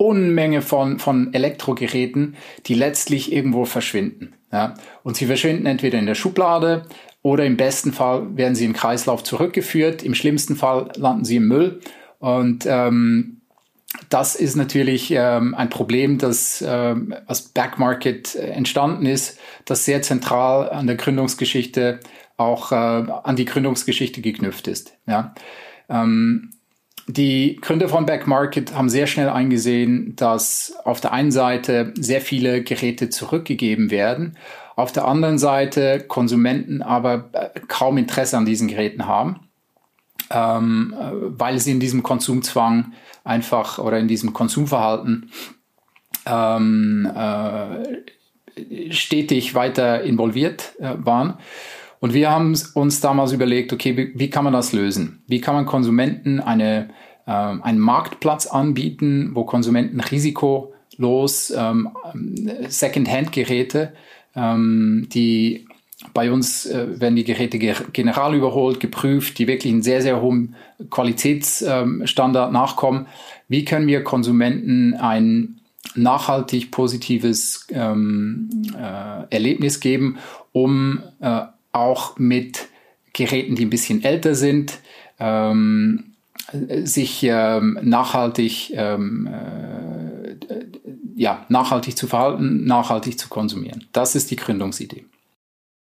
Unmenge 0.00 0.62
von, 0.62 0.98
von 0.98 1.34
Elektrogeräten, 1.34 2.34
die 2.64 2.74
letztlich 2.74 3.32
irgendwo 3.32 3.66
verschwinden. 3.66 4.32
Ja? 4.50 4.74
Und 5.02 5.16
sie 5.16 5.26
verschwinden 5.26 5.66
entweder 5.66 5.98
in 5.98 6.06
der 6.06 6.14
Schublade 6.14 6.86
oder 7.20 7.44
im 7.44 7.58
besten 7.58 7.92
Fall 7.92 8.34
werden 8.34 8.54
sie 8.54 8.64
im 8.64 8.72
Kreislauf 8.72 9.22
zurückgeführt. 9.22 10.02
Im 10.02 10.14
schlimmsten 10.14 10.56
Fall 10.56 10.90
landen 10.96 11.26
sie 11.26 11.36
im 11.36 11.48
Müll. 11.48 11.80
Und 12.18 12.64
ähm, 12.66 13.42
das 14.08 14.36
ist 14.36 14.56
natürlich 14.56 15.10
ähm, 15.10 15.54
ein 15.54 15.68
Problem, 15.68 16.16
das 16.16 16.64
ähm, 16.66 17.14
als 17.26 17.42
Backmarket 17.42 18.36
entstanden 18.36 19.04
ist, 19.04 19.38
das 19.66 19.84
sehr 19.84 20.00
zentral 20.00 20.70
an 20.70 20.86
der 20.86 20.96
Gründungsgeschichte 20.96 22.00
auch 22.38 22.72
äh, 22.72 22.74
an 22.74 23.36
die 23.36 23.44
Gründungsgeschichte 23.44 24.22
geknüpft 24.22 24.66
ist. 24.66 24.94
Ja. 25.06 25.34
Ähm, 25.90 26.52
die 27.12 27.58
Gründer 27.60 27.88
von 27.88 28.06
Backmarket 28.06 28.74
haben 28.74 28.88
sehr 28.88 29.06
schnell 29.06 29.28
eingesehen, 29.28 30.14
dass 30.16 30.74
auf 30.84 31.00
der 31.00 31.12
einen 31.12 31.32
Seite 31.32 31.92
sehr 31.96 32.20
viele 32.20 32.62
Geräte 32.62 33.10
zurückgegeben 33.10 33.90
werden, 33.90 34.36
auf 34.76 34.92
der 34.92 35.06
anderen 35.06 35.38
Seite 35.38 36.00
Konsumenten 36.06 36.82
aber 36.82 37.30
äh, 37.32 37.60
kaum 37.68 37.98
Interesse 37.98 38.36
an 38.36 38.46
diesen 38.46 38.68
Geräten 38.68 39.06
haben, 39.06 39.48
ähm, 40.30 40.94
äh, 40.98 41.10
weil 41.12 41.58
sie 41.58 41.72
in 41.72 41.80
diesem 41.80 42.02
Konsumzwang 42.02 42.92
einfach 43.24 43.78
oder 43.78 43.98
in 43.98 44.08
diesem 44.08 44.32
Konsumverhalten 44.32 45.30
ähm, 46.26 47.10
äh, 47.14 48.92
stetig 48.92 49.54
weiter 49.54 50.02
involviert 50.02 50.74
äh, 50.78 50.94
waren. 50.98 51.38
Und 52.00 52.14
wir 52.14 52.30
haben 52.30 52.58
uns 52.74 53.00
damals 53.00 53.32
überlegt, 53.32 53.72
okay, 53.72 53.96
wie, 53.96 54.18
wie, 54.18 54.30
kann 54.30 54.44
man 54.44 54.54
das 54.54 54.72
lösen? 54.72 55.22
Wie 55.26 55.40
kann 55.40 55.54
man 55.54 55.66
Konsumenten 55.66 56.40
eine, 56.40 56.88
äh, 57.26 57.30
einen 57.30 57.78
Marktplatz 57.78 58.46
anbieten, 58.46 59.30
wo 59.34 59.44
Konsumenten 59.44 60.00
risikolos 60.00 61.52
ähm, 61.54 61.90
Second-Hand-Geräte, 62.66 63.92
ähm, 64.34 65.08
die 65.12 65.66
bei 66.14 66.32
uns 66.32 66.64
äh, 66.64 66.98
werden 66.98 67.16
die 67.16 67.24
Geräte 67.24 67.58
general 67.58 68.34
überholt, 68.34 68.80
geprüft, 68.80 69.38
die 69.38 69.46
wirklich 69.46 69.70
einen 69.70 69.82
sehr, 69.82 70.00
sehr 70.00 70.22
hohen 70.22 70.54
Qualitätsstandard 70.88 72.48
ähm, 72.48 72.52
nachkommen. 72.52 73.06
Wie 73.48 73.66
können 73.66 73.86
wir 73.86 74.02
Konsumenten 74.02 74.94
ein 74.94 75.60
nachhaltig 75.94 76.70
positives 76.70 77.66
ähm, 77.70 78.48
äh, 78.74 79.24
Erlebnis 79.34 79.80
geben, 79.80 80.18
um 80.52 81.02
äh, 81.20 81.42
auch 81.72 82.18
mit 82.18 82.68
Geräten, 83.12 83.56
die 83.56 83.64
ein 83.64 83.70
bisschen 83.70 84.04
älter 84.04 84.34
sind, 84.34 84.78
ähm, 85.18 86.14
sich 86.52 87.22
ähm, 87.22 87.78
nachhaltig, 87.82 88.72
ähm, 88.74 89.28
äh, 89.28 90.36
ja, 91.16 91.44
nachhaltig 91.48 91.96
zu 91.96 92.06
verhalten, 92.06 92.64
nachhaltig 92.64 93.18
zu 93.18 93.28
konsumieren. 93.28 93.86
Das 93.92 94.14
ist 94.14 94.30
die 94.30 94.36
Gründungsidee. 94.36 95.04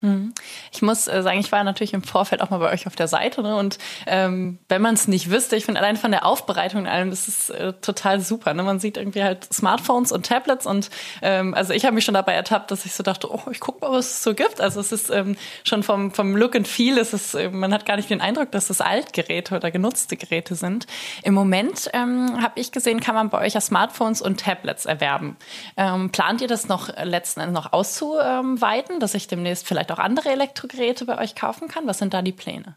Mhm. 0.01 0.33
Ich 0.73 0.81
muss 0.81 1.09
äh, 1.09 1.23
sagen, 1.25 1.41
ich 1.41 1.51
war 1.51 1.65
natürlich 1.65 1.93
im 1.93 2.05
Vorfeld 2.05 2.41
auch 2.41 2.51
mal 2.51 2.59
bei 2.59 2.71
euch 2.71 2.87
auf 2.87 2.95
der 2.95 3.09
Seite 3.09 3.43
ne? 3.43 3.57
und 3.57 3.79
ähm, 4.07 4.61
wenn 4.69 4.81
man 4.81 4.95
es 4.95 5.09
nicht 5.09 5.29
wüsste, 5.29 5.57
ich 5.57 5.65
finde 5.65 5.81
allein 5.81 5.97
von 5.97 6.13
der 6.13 6.25
Aufbereitung 6.25 6.83
und 6.83 6.87
allem, 6.87 7.11
das 7.11 7.27
ist 7.27 7.51
äh, 7.51 7.73
total 7.73 8.21
super. 8.21 8.55
Ne? 8.55 8.63
Man 8.63 8.79
sieht 8.79 8.97
irgendwie 8.97 9.25
halt 9.25 9.53
Smartphones 9.53 10.13
und 10.13 10.25
Tablets 10.25 10.67
und 10.67 10.91
ähm, 11.21 11.53
also 11.53 11.73
ich 11.73 11.85
habe 11.85 11.97
mich 11.97 12.05
schon 12.05 12.15
dabei 12.15 12.35
ertappt, 12.35 12.71
dass 12.71 12.87
ich 12.87 12.95
so 12.95 13.03
dachte, 13.03 13.29
oh, 13.29 13.43
ich 13.51 13.59
guck 13.59 13.81
mal, 13.81 13.91
was 13.91 14.07
es 14.07 14.23
so 14.23 14.35
gibt. 14.35 14.61
Also 14.61 14.79
es 14.79 14.93
ist 14.93 15.11
ähm, 15.11 15.37
schon 15.65 15.83
vom 15.83 16.13
vom 16.13 16.37
Look 16.37 16.55
and 16.55 16.69
Feel, 16.69 16.97
ist 16.97 17.13
es, 17.13 17.35
äh, 17.35 17.51
man 17.51 17.75
hat 17.75 17.85
gar 17.85 17.97
nicht 17.97 18.09
den 18.09 18.21
Eindruck, 18.21 18.53
dass 18.53 18.71
es 18.71 18.81
Altgeräte 18.81 19.57
oder 19.57 19.73
genutzte 19.73 20.17
Geräte 20.17 20.55
sind. 20.55 20.87
Im 21.25 21.35
Moment 21.35 21.91
ähm, 21.93 22.41
habe 22.41 22.61
ich 22.61 22.71
gesehen, 22.71 23.01
kann 23.01 23.17
man 23.17 23.31
bei 23.31 23.45
euch 23.45 23.55
ja 23.55 23.61
Smartphones 23.61 24.23
und 24.23 24.39
Tablets 24.39 24.87
erwerben. 24.87 25.37
Ähm, 25.77 26.11
plant 26.11 26.41
ihr 26.41 26.49
das 26.49 26.69
noch 26.69 26.89
letzten 27.03 27.41
Endes 27.41 27.55
noch 27.55 27.73
auszuweiten, 27.73 29.01
dass 29.01 29.15
ich 29.15 29.27
demnächst 29.27 29.67
vielleicht 29.67 29.88
vielleicht 29.89 29.93
auch 29.93 29.99
andere 29.99 30.31
Elektrogeräte 30.31 31.05
bei 31.05 31.19
euch 31.19 31.35
kaufen 31.35 31.69
kann? 31.69 31.87
Was 31.87 31.99
sind 31.99 32.15
da 32.15 32.23
die 32.23 32.33
Pläne? 32.33 32.77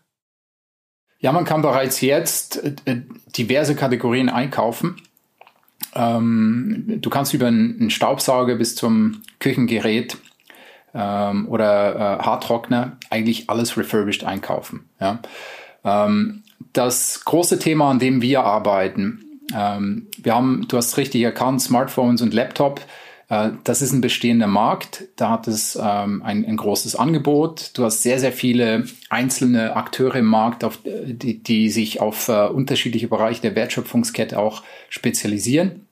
Ja, 1.20 1.32
man 1.32 1.46
kann 1.46 1.62
bereits 1.62 2.02
jetzt 2.02 2.64
äh, 2.86 3.02
diverse 3.38 3.76
Kategorien 3.76 4.30
einkaufen. 4.30 5.02
Ähm, 5.94 7.00
du 7.02 7.10
kannst 7.10 7.34
über 7.34 7.48
einen 7.48 7.90
Staubsauger 7.90 8.56
bis 8.56 8.76
zum 8.76 9.22
Küchengerät 9.40 10.18
ähm, 10.94 11.48
oder 11.48 11.96
äh, 11.96 12.24
Haartrockner 12.24 12.98
eigentlich 13.10 13.50
alles 13.50 13.78
refurbished 13.78 14.24
einkaufen. 14.24 14.90
Ja? 15.00 15.20
Ähm, 15.84 16.44
das 16.74 17.24
große 17.26 17.60
Thema, 17.60 17.92
an 17.92 18.00
dem 18.00 18.22
wir 18.22 18.44
arbeiten, 18.44 19.42
ähm, 19.54 20.08
wir 20.18 20.34
haben, 20.34 20.66
du 20.68 20.78
hast 20.78 20.98
richtig 20.98 21.22
erkannt, 21.22 21.62
Smartphones 21.62 22.22
und 22.22 22.34
Laptop 22.34 22.80
äh, 22.80 23.01
das 23.64 23.82
ist 23.82 23.94
ein 23.94 24.02
bestehender 24.02 24.48
Markt, 24.48 25.06
da 25.16 25.30
hat 25.30 25.48
es 25.48 25.80
ähm, 25.82 26.22
ein, 26.22 26.46
ein, 26.46 26.58
großes 26.58 26.98
Angebot. 26.98 27.72
Du 27.76 27.86
hast 27.86 28.04
sehr, 28.04 28.20
sehr 28.20 28.34
viele 28.34 28.84
einzelne 29.10 29.78
Akteure 29.78 30.16
im 30.16 30.26
Markt, 30.26 30.66
auf, 30.66 30.80
die, 30.84 31.42
die 31.42 31.70
sich 31.70 32.02
auf 32.02 32.28
äh, 32.28 32.48
unterschiedliche 32.48 33.08
Bereiche 33.08 33.42
der 33.42 33.56
Wertschöpfungskette 33.56 34.38
auch 34.38 34.64
spezialisieren. 34.90 35.88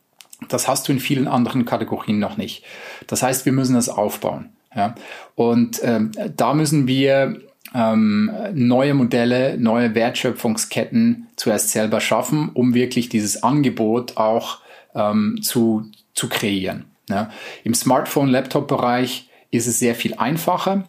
Das 0.49 0.67
hast 0.67 0.89
du 0.89 0.91
in 0.91 0.99
vielen 0.99 1.29
anderen 1.29 1.63
Kategorien 1.63 2.19
noch 2.19 2.35
nicht. 2.35 2.65
Das 3.07 3.23
heißt, 3.23 3.45
wir 3.45 3.53
müssen 3.53 3.75
das 3.75 3.87
aufbauen. 3.87 4.49
Ja? 4.75 4.95
Und 5.35 5.79
ähm, 5.81 6.11
da 6.35 6.53
müssen 6.53 6.87
wir 6.87 7.39
ähm, 7.73 8.31
neue 8.53 8.93
Modelle, 8.93 9.57
neue 9.57 9.95
Wertschöpfungsketten 9.95 11.27
zuerst 11.37 11.69
selber 11.69 12.01
schaffen, 12.01 12.49
um 12.53 12.73
wirklich 12.73 13.07
dieses 13.07 13.43
Angebot 13.43 14.17
auch 14.17 14.59
ähm, 14.93 15.39
zu, 15.41 15.85
zu 16.13 16.27
kreieren. 16.27 16.88
Ja. 17.09 17.31
Im 17.63 17.73
Smartphone-Laptop-Bereich 17.73 19.29
ist 19.51 19.67
es 19.67 19.79
sehr 19.79 19.95
viel 19.95 20.13
einfacher 20.15 20.85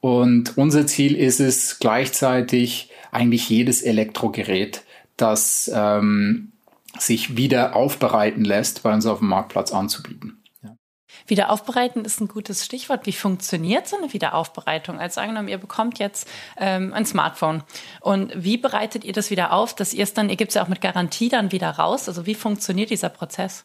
und 0.00 0.56
unser 0.56 0.86
Ziel 0.86 1.14
ist 1.14 1.40
es 1.40 1.78
gleichzeitig 1.78 2.90
eigentlich 3.10 3.48
jedes 3.48 3.82
Elektrogerät, 3.82 4.82
das 5.16 5.70
ähm, 5.74 6.52
sich 6.98 7.36
wieder 7.36 7.76
aufbereiten 7.76 8.44
lässt, 8.44 8.82
bei 8.82 8.92
uns 8.92 9.06
auf 9.06 9.18
dem 9.18 9.28
Marktplatz 9.28 9.72
anzubieten. 9.72 10.42
Ja. 10.62 10.76
Wiederaufbereiten 11.26 12.04
ist 12.04 12.20
ein 12.20 12.28
gutes 12.28 12.64
Stichwort. 12.64 13.06
Wie 13.06 13.12
funktioniert 13.12 13.88
so 13.88 13.96
eine 13.96 14.12
Wiederaufbereitung? 14.12 14.98
Als 14.98 15.18
angenommen, 15.18 15.48
ihr 15.48 15.58
bekommt 15.58 15.98
jetzt 15.98 16.28
ähm, 16.56 16.92
ein 16.92 17.06
Smartphone 17.06 17.62
und 18.00 18.32
wie 18.36 18.56
bereitet 18.56 19.04
ihr 19.04 19.12
das 19.12 19.30
wieder 19.30 19.52
auf, 19.52 19.74
dass 19.74 19.92
ihr 19.92 20.04
es 20.04 20.14
dann, 20.14 20.30
ihr 20.30 20.36
gebt 20.36 20.50
es 20.50 20.54
ja 20.54 20.62
auch 20.62 20.68
mit 20.68 20.80
Garantie 20.80 21.28
dann 21.28 21.52
wieder 21.52 21.70
raus. 21.70 22.08
Also 22.08 22.24
wie 22.24 22.34
funktioniert 22.34 22.90
dieser 22.90 23.10
Prozess? 23.10 23.64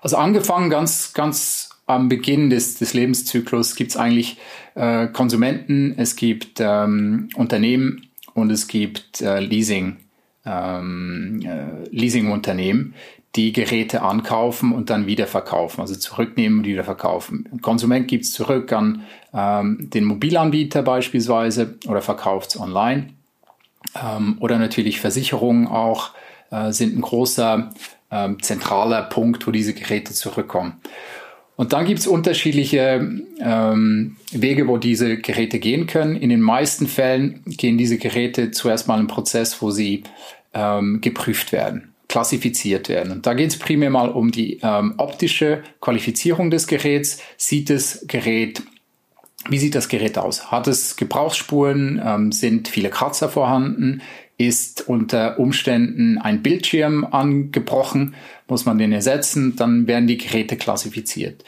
Also 0.00 0.16
angefangen 0.16 0.70
ganz, 0.70 1.12
ganz 1.12 1.70
am 1.86 2.08
Beginn 2.08 2.50
des, 2.50 2.76
des 2.76 2.94
Lebenszyklus 2.94 3.74
gibt 3.74 3.90
es 3.92 3.96
eigentlich 3.96 4.36
äh, 4.74 5.08
Konsumenten, 5.08 5.94
es 5.96 6.16
gibt 6.16 6.60
ähm, 6.60 7.30
Unternehmen 7.34 8.08
und 8.34 8.50
es 8.50 8.68
gibt 8.68 9.22
äh, 9.22 9.40
Leasing, 9.40 9.96
ähm, 10.44 11.40
äh, 11.44 11.88
Leasingunternehmen, 11.90 12.94
die 13.36 13.52
Geräte 13.52 14.02
ankaufen 14.02 14.72
und 14.72 14.90
dann 14.90 15.06
wieder 15.06 15.26
verkaufen, 15.26 15.80
also 15.80 15.94
zurücknehmen 15.94 16.58
und 16.60 16.64
wieder 16.66 16.84
verkaufen. 16.84 17.48
Konsument 17.62 18.06
gibt 18.06 18.24
es 18.24 18.32
zurück 18.32 18.72
an 18.72 19.04
ähm, 19.32 19.90
den 19.90 20.04
Mobilanbieter 20.04 20.82
beispielsweise 20.82 21.78
oder 21.86 22.02
verkauft 22.02 22.50
es 22.50 22.60
online. 22.60 23.08
Ähm, 23.94 24.36
oder 24.40 24.58
natürlich 24.58 25.00
Versicherungen 25.00 25.66
auch 25.66 26.10
äh, 26.50 26.72
sind 26.72 26.96
ein 26.96 27.00
großer 27.00 27.70
ähm, 28.10 28.42
zentraler 28.42 29.02
Punkt, 29.02 29.46
wo 29.46 29.50
diese 29.50 29.74
Geräte 29.74 30.12
zurückkommen. 30.12 30.80
Und 31.56 31.72
dann 31.72 31.86
gibt 31.86 31.98
es 31.98 32.06
unterschiedliche 32.06 33.20
ähm, 33.40 34.16
Wege, 34.30 34.68
wo 34.68 34.76
diese 34.76 35.16
Geräte 35.16 35.58
gehen 35.58 35.88
können. 35.88 36.14
In 36.14 36.30
den 36.30 36.40
meisten 36.40 36.86
Fällen 36.86 37.42
gehen 37.46 37.76
diese 37.76 37.98
Geräte 37.98 38.52
zuerst 38.52 38.86
mal 38.86 38.98
einen 38.98 39.08
Prozess, 39.08 39.60
wo 39.60 39.72
sie 39.72 40.04
ähm, 40.54 41.00
geprüft 41.00 41.50
werden, 41.50 41.94
klassifiziert 42.08 42.88
werden. 42.88 43.10
Und 43.10 43.26
da 43.26 43.34
geht 43.34 43.50
es 43.50 43.58
primär 43.58 43.90
mal 43.90 44.08
um 44.08 44.30
die 44.30 44.60
ähm, 44.62 44.94
optische 44.98 45.64
Qualifizierung 45.80 46.52
des 46.52 46.68
Geräts. 46.68 47.20
Sieht 47.36 47.70
das 47.70 48.04
Gerät 48.06 48.62
wie 49.48 49.58
sieht 49.58 49.74
das 49.74 49.88
Gerät 49.88 50.18
aus? 50.18 50.50
Hat 50.50 50.66
es 50.66 50.96
Gebrauchsspuren? 50.96 52.00
Ähm, 52.04 52.32
sind 52.32 52.68
viele 52.68 52.90
Kratzer 52.90 53.28
vorhanden? 53.28 54.02
Ist 54.38 54.88
unter 54.88 55.38
Umständen 55.38 56.16
ein 56.16 56.42
Bildschirm 56.42 57.04
angebrochen, 57.04 58.14
muss 58.46 58.64
man 58.64 58.78
den 58.78 58.92
ersetzen, 58.92 59.56
dann 59.56 59.86
werden 59.86 60.06
die 60.06 60.16
Geräte 60.16 60.56
klassifiziert. 60.56 61.44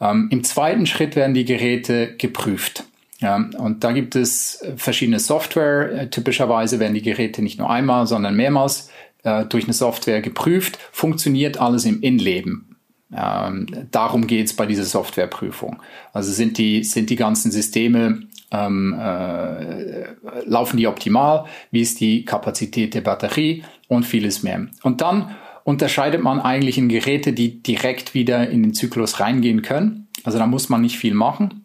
Ähm, 0.00 0.28
Im 0.30 0.44
zweiten 0.44 0.86
Schritt 0.86 1.16
werden 1.16 1.34
die 1.34 1.44
Geräte 1.44 2.14
geprüft. 2.16 2.84
Ja, 3.18 3.50
und 3.58 3.84
da 3.84 3.92
gibt 3.92 4.16
es 4.16 4.64
verschiedene 4.76 5.18
Software. 5.18 5.92
Äh, 5.92 6.10
typischerweise 6.10 6.80
werden 6.80 6.94
die 6.94 7.02
Geräte 7.02 7.42
nicht 7.42 7.58
nur 7.58 7.68
einmal, 7.68 8.06
sondern 8.06 8.34
mehrmals 8.34 8.90
äh, 9.24 9.44
durch 9.44 9.64
eine 9.64 9.74
Software 9.74 10.22
geprüft. 10.22 10.78
Funktioniert 10.92 11.60
alles 11.60 11.84
im 11.84 12.00
Innenleben. 12.00 12.76
Ähm, 13.12 13.66
darum 13.90 14.26
geht's 14.26 14.54
bei 14.54 14.66
dieser 14.66 14.84
Softwareprüfung. 14.84 15.82
Also 16.12 16.32
sind 16.32 16.58
die, 16.58 16.84
sind 16.84 17.10
die 17.10 17.16
ganzen 17.16 17.50
Systeme 17.50 18.22
ähm, 18.50 18.98
äh, 18.98 20.06
laufen 20.44 20.76
die 20.76 20.86
optimal, 20.86 21.44
wie 21.70 21.80
ist 21.80 22.00
die 22.00 22.24
Kapazität 22.24 22.94
der 22.94 23.00
Batterie 23.00 23.64
und 23.88 24.04
vieles 24.04 24.42
mehr. 24.42 24.66
Und 24.82 25.00
dann 25.00 25.34
unterscheidet 25.64 26.22
man 26.22 26.40
eigentlich 26.40 26.78
in 26.78 26.88
Geräte, 26.88 27.32
die 27.32 27.62
direkt 27.62 28.14
wieder 28.14 28.48
in 28.48 28.62
den 28.62 28.74
Zyklus 28.74 29.20
reingehen 29.20 29.62
können. 29.62 30.08
Also 30.24 30.38
da 30.38 30.46
muss 30.46 30.68
man 30.68 30.80
nicht 30.80 30.98
viel 30.98 31.14
machen. 31.14 31.64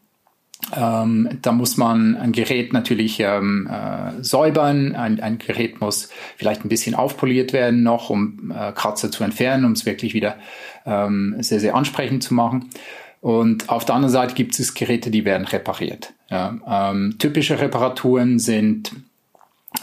Ähm, 0.76 1.30
da 1.42 1.52
muss 1.52 1.78
man 1.78 2.16
ein 2.16 2.32
Gerät 2.32 2.74
natürlich 2.74 3.20
ähm, 3.20 3.70
äh, 3.70 4.24
säubern. 4.24 4.96
Ein, 4.96 5.20
ein, 5.20 5.38
Gerät 5.38 5.82
muss 5.82 6.10
vielleicht 6.38 6.66
ein 6.66 6.70
bisschen 6.70 6.96
aufpoliert 6.96 7.54
werden 7.54 7.84
noch, 7.84 8.10
um 8.10 8.52
äh, 8.52 8.72
Kratzer 8.72 9.12
zu 9.12 9.24
entfernen, 9.24 9.66
um 9.66 9.74
es 9.74 9.86
wirklich 9.86 10.14
wieder 10.14 10.38
ähm, 10.86 11.36
sehr, 11.40 11.60
sehr 11.60 11.76
ansprechend 11.76 12.24
zu 12.24 12.34
machen. 12.34 12.70
Und 13.26 13.70
auf 13.70 13.86
der 13.86 13.96
anderen 13.96 14.12
Seite 14.12 14.36
gibt 14.36 14.60
es 14.60 14.76
Geräte, 14.76 15.10
die 15.10 15.26
werden 15.26 15.48
repariert. 15.48 16.14
Ja, 16.30 16.92
ähm, 16.92 17.16
typische 17.18 17.60
Reparaturen 17.60 18.38
sind 18.38 18.92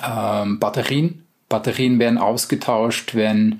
ähm, 0.00 0.61
Batterien. 0.61 1.25
Batterien 1.49 1.99
werden 1.99 2.18
ausgetauscht, 2.18 3.16
wenn 3.16 3.58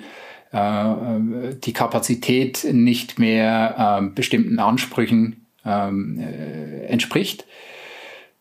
äh, 0.53 1.57
die 1.65 1.73
Kapazität 1.73 2.65
nicht 2.71 3.19
mehr 3.19 3.99
äh, 4.01 4.07
bestimmten 4.15 4.61
Ansprüchen 4.61 5.47
ähm, 5.65 6.21
äh, 6.21 6.85
entspricht. 6.85 7.45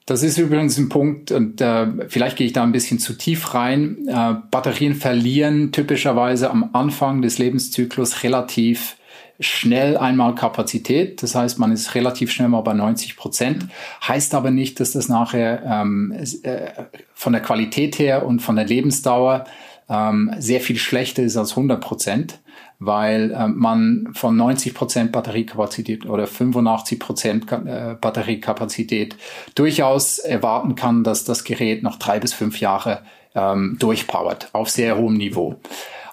Das 0.05 0.21
ist 0.21 0.37
übrigens 0.37 0.77
ein 0.77 0.89
Punkt, 0.89 1.31
und 1.31 1.59
äh, 1.59 1.87
vielleicht 2.07 2.37
gehe 2.37 2.45
ich 2.45 2.53
da 2.53 2.61
ein 2.61 2.71
bisschen 2.71 2.99
zu 2.99 3.17
tief 3.17 3.55
rein. 3.55 4.07
Äh, 4.07 4.35
Batterien 4.51 4.93
verlieren 4.93 5.71
typischerweise 5.71 6.51
am 6.51 6.69
Anfang 6.73 7.23
des 7.23 7.39
Lebenszyklus 7.39 8.21
relativ 8.21 8.95
schnell 9.41 9.97
einmal 9.97 10.35
Kapazität. 10.35 11.21
Das 11.23 11.35
heißt, 11.35 11.59
man 11.59 11.71
ist 11.71 11.95
relativ 11.95 12.31
schnell 12.31 12.47
mal 12.47 12.61
bei 12.61 12.73
90 12.73 13.17
Prozent. 13.17 13.67
Heißt 14.07 14.33
aber 14.33 14.51
nicht, 14.51 14.79
dass 14.79 14.93
das 14.93 15.09
nachher 15.09 15.63
ähm, 15.65 16.15
äh, 16.43 16.71
von 17.13 17.33
der 17.33 17.41
Qualität 17.41 17.99
her 17.99 18.25
und 18.25 18.41
von 18.41 18.55
der 18.55 18.65
Lebensdauer 18.65 19.45
ähm, 19.89 20.33
sehr 20.39 20.61
viel 20.61 20.77
schlechter 20.77 21.23
ist 21.23 21.35
als 21.35 21.51
100 21.51 21.81
Prozent, 21.81 22.39
weil 22.79 23.31
äh, 23.31 23.47
man 23.47 24.09
von 24.13 24.37
90 24.37 24.73
Prozent 24.73 25.11
Batteriekapazität 25.11 26.05
oder 26.05 26.27
85 26.27 26.99
Prozent 26.99 27.51
äh, 27.51 27.95
Batteriekapazität 27.99 29.17
durchaus 29.55 30.19
erwarten 30.19 30.75
kann, 30.75 31.03
dass 31.03 31.25
das 31.25 31.43
Gerät 31.43 31.83
noch 31.83 31.97
drei 31.97 32.19
bis 32.19 32.33
fünf 32.33 32.59
Jahre 32.59 33.01
ähm, 33.35 33.77
durchpowert 33.79 34.49
auf 34.53 34.69
sehr 34.69 34.97
hohem 34.97 35.15
Niveau. 35.15 35.55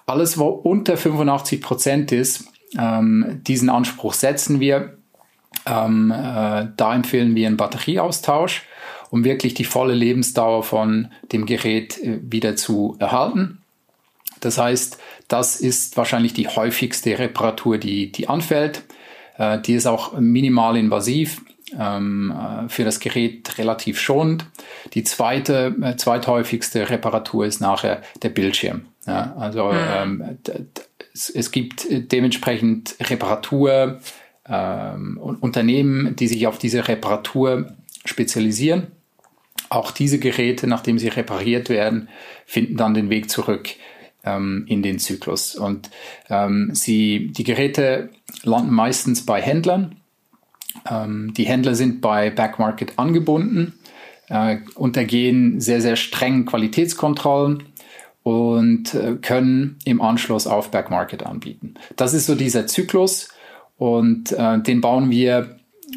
Alles, 0.06 0.38
wo 0.38 0.46
unter 0.46 0.96
85 0.96 1.60
Prozent 1.60 2.12
ist, 2.12 2.46
ähm, 2.76 3.40
diesen 3.46 3.70
Anspruch 3.70 4.14
setzen 4.14 4.60
wir. 4.60 4.98
Ähm, 5.66 6.10
äh, 6.10 6.68
da 6.76 6.94
empfehlen 6.94 7.34
wir 7.34 7.46
einen 7.46 7.56
Batterieaustausch, 7.56 8.62
um 9.10 9.24
wirklich 9.24 9.54
die 9.54 9.64
volle 9.64 9.94
Lebensdauer 9.94 10.62
von 10.62 11.08
dem 11.32 11.46
Gerät 11.46 11.98
äh, 11.98 12.18
wieder 12.22 12.56
zu 12.56 12.96
erhalten. 12.98 13.58
Das 14.40 14.58
heißt, 14.58 14.98
das 15.28 15.56
ist 15.56 15.96
wahrscheinlich 15.96 16.32
die 16.32 16.48
häufigste 16.48 17.18
Reparatur, 17.18 17.78
die, 17.78 18.12
die 18.12 18.28
anfällt. 18.28 18.84
Äh, 19.36 19.60
die 19.60 19.74
ist 19.74 19.86
auch 19.86 20.18
minimal 20.18 20.76
invasiv, 20.76 21.40
ähm, 21.78 22.32
äh, 22.32 22.68
für 22.68 22.84
das 22.84 23.00
Gerät 23.00 23.58
relativ 23.58 24.00
schonend. 24.00 24.46
Die 24.94 25.04
zweite, 25.04 25.74
äh, 25.82 25.96
zweithäufigste 25.96 26.88
Reparatur 26.88 27.46
ist 27.46 27.60
nachher 27.60 28.02
der 28.22 28.30
Bildschirm. 28.30 28.86
Ja, 29.06 29.34
also 29.38 29.72
mhm. 29.72 29.78
ähm, 29.96 30.38
es, 31.18 31.30
es, 31.30 31.50
gibt 31.50 31.86
dementsprechend 31.90 32.94
Reparatur, 33.00 34.00
ähm, 34.48 35.18
Unternehmen, 35.18 36.14
die 36.16 36.28
sich 36.28 36.46
auf 36.46 36.58
diese 36.58 36.86
Reparatur 36.86 37.72
spezialisieren. 38.04 38.88
Auch 39.68 39.90
diese 39.90 40.18
Geräte, 40.18 40.66
nachdem 40.66 40.98
sie 40.98 41.08
repariert 41.08 41.68
werden, 41.68 42.08
finden 42.46 42.76
dann 42.76 42.94
den 42.94 43.10
Weg 43.10 43.30
zurück 43.30 43.68
ähm, 44.24 44.64
in 44.68 44.82
den 44.82 44.98
Zyklus. 44.98 45.56
Und 45.56 45.90
ähm, 46.30 46.70
sie, 46.72 47.32
die 47.32 47.44
Geräte 47.44 48.10
landen 48.44 48.72
meistens 48.72 49.26
bei 49.26 49.42
Händlern. 49.42 49.96
Ähm, 50.88 51.34
die 51.34 51.44
Händler 51.44 51.74
sind 51.74 52.00
bei 52.00 52.30
Backmarket 52.30 52.98
angebunden, 52.98 53.74
äh, 54.28 54.58
untergehen 54.76 55.60
sehr, 55.60 55.80
sehr 55.82 55.96
strengen 55.96 56.46
Qualitätskontrollen 56.46 57.64
und 58.28 58.92
äh, 58.92 59.14
können 59.22 59.78
im 59.86 60.02
Anschluss 60.02 60.46
auf 60.46 60.70
Backmarket 60.70 61.24
anbieten. 61.24 61.74
Das 61.96 62.12
ist 62.12 62.26
so 62.26 62.34
dieser 62.34 62.66
Zyklus 62.66 63.30
und 63.78 64.32
äh, 64.32 64.60
den 64.60 64.82
bauen 64.82 65.10
wir 65.10 65.56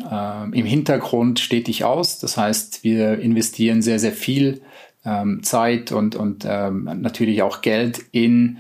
äh, 0.09 0.43
im 0.57 0.65
Hintergrund 0.65 1.41
stetig 1.41 1.83
aus. 1.83 2.19
Das 2.19 2.37
heißt, 2.37 2.85
wir 2.85 3.19
investieren 3.19 3.81
sehr, 3.81 3.99
sehr 3.99 4.13
viel 4.13 4.61
ähm, 5.03 5.43
Zeit 5.43 5.91
und, 5.91 6.15
und 6.15 6.45
ähm, 6.47 6.89
natürlich 7.01 7.41
auch 7.41 7.61
Geld 7.61 7.99
in 8.13 8.59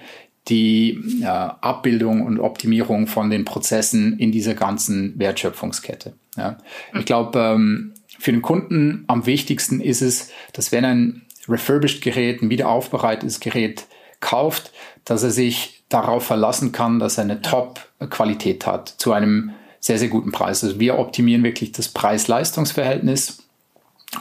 die 0.49 0.99
äh, 1.21 1.25
Abbildung 1.27 2.23
und 2.23 2.41
Optimierung 2.41 3.07
von 3.07 3.29
den 3.29 3.45
Prozessen 3.45 4.19
in 4.19 4.33
dieser 4.33 4.53
ganzen 4.53 5.17
Wertschöpfungskette. 5.17 6.11
Ja. 6.35 6.57
Ich 6.99 7.05
glaube, 7.05 7.39
ähm, 7.39 7.93
für 8.19 8.33
den 8.33 8.41
Kunden 8.41 9.05
am 9.07 9.25
wichtigsten 9.25 9.79
ist 9.79 10.01
es, 10.01 10.29
dass 10.51 10.73
wenn 10.73 10.83
ein 10.83 11.21
refurbished 11.51 12.01
Gerät, 12.01 12.41
ein 12.41 12.49
wiederaufbereitetes 12.49 13.39
Gerät 13.39 13.85
kauft, 14.19 14.71
dass 15.05 15.23
er 15.23 15.31
sich 15.31 15.83
darauf 15.89 16.25
verlassen 16.25 16.71
kann, 16.71 16.99
dass 16.99 17.17
er 17.17 17.25
eine 17.25 17.41
Top-Qualität 17.41 18.65
hat 18.65 18.89
zu 18.97 19.11
einem 19.11 19.51
sehr, 19.79 19.97
sehr 19.97 20.09
guten 20.09 20.31
Preis. 20.31 20.63
Also 20.63 20.79
wir 20.79 20.99
optimieren 20.99 21.43
wirklich 21.43 21.71
das 21.71 21.89
Preis-Leistungs-Verhältnis 21.89 23.43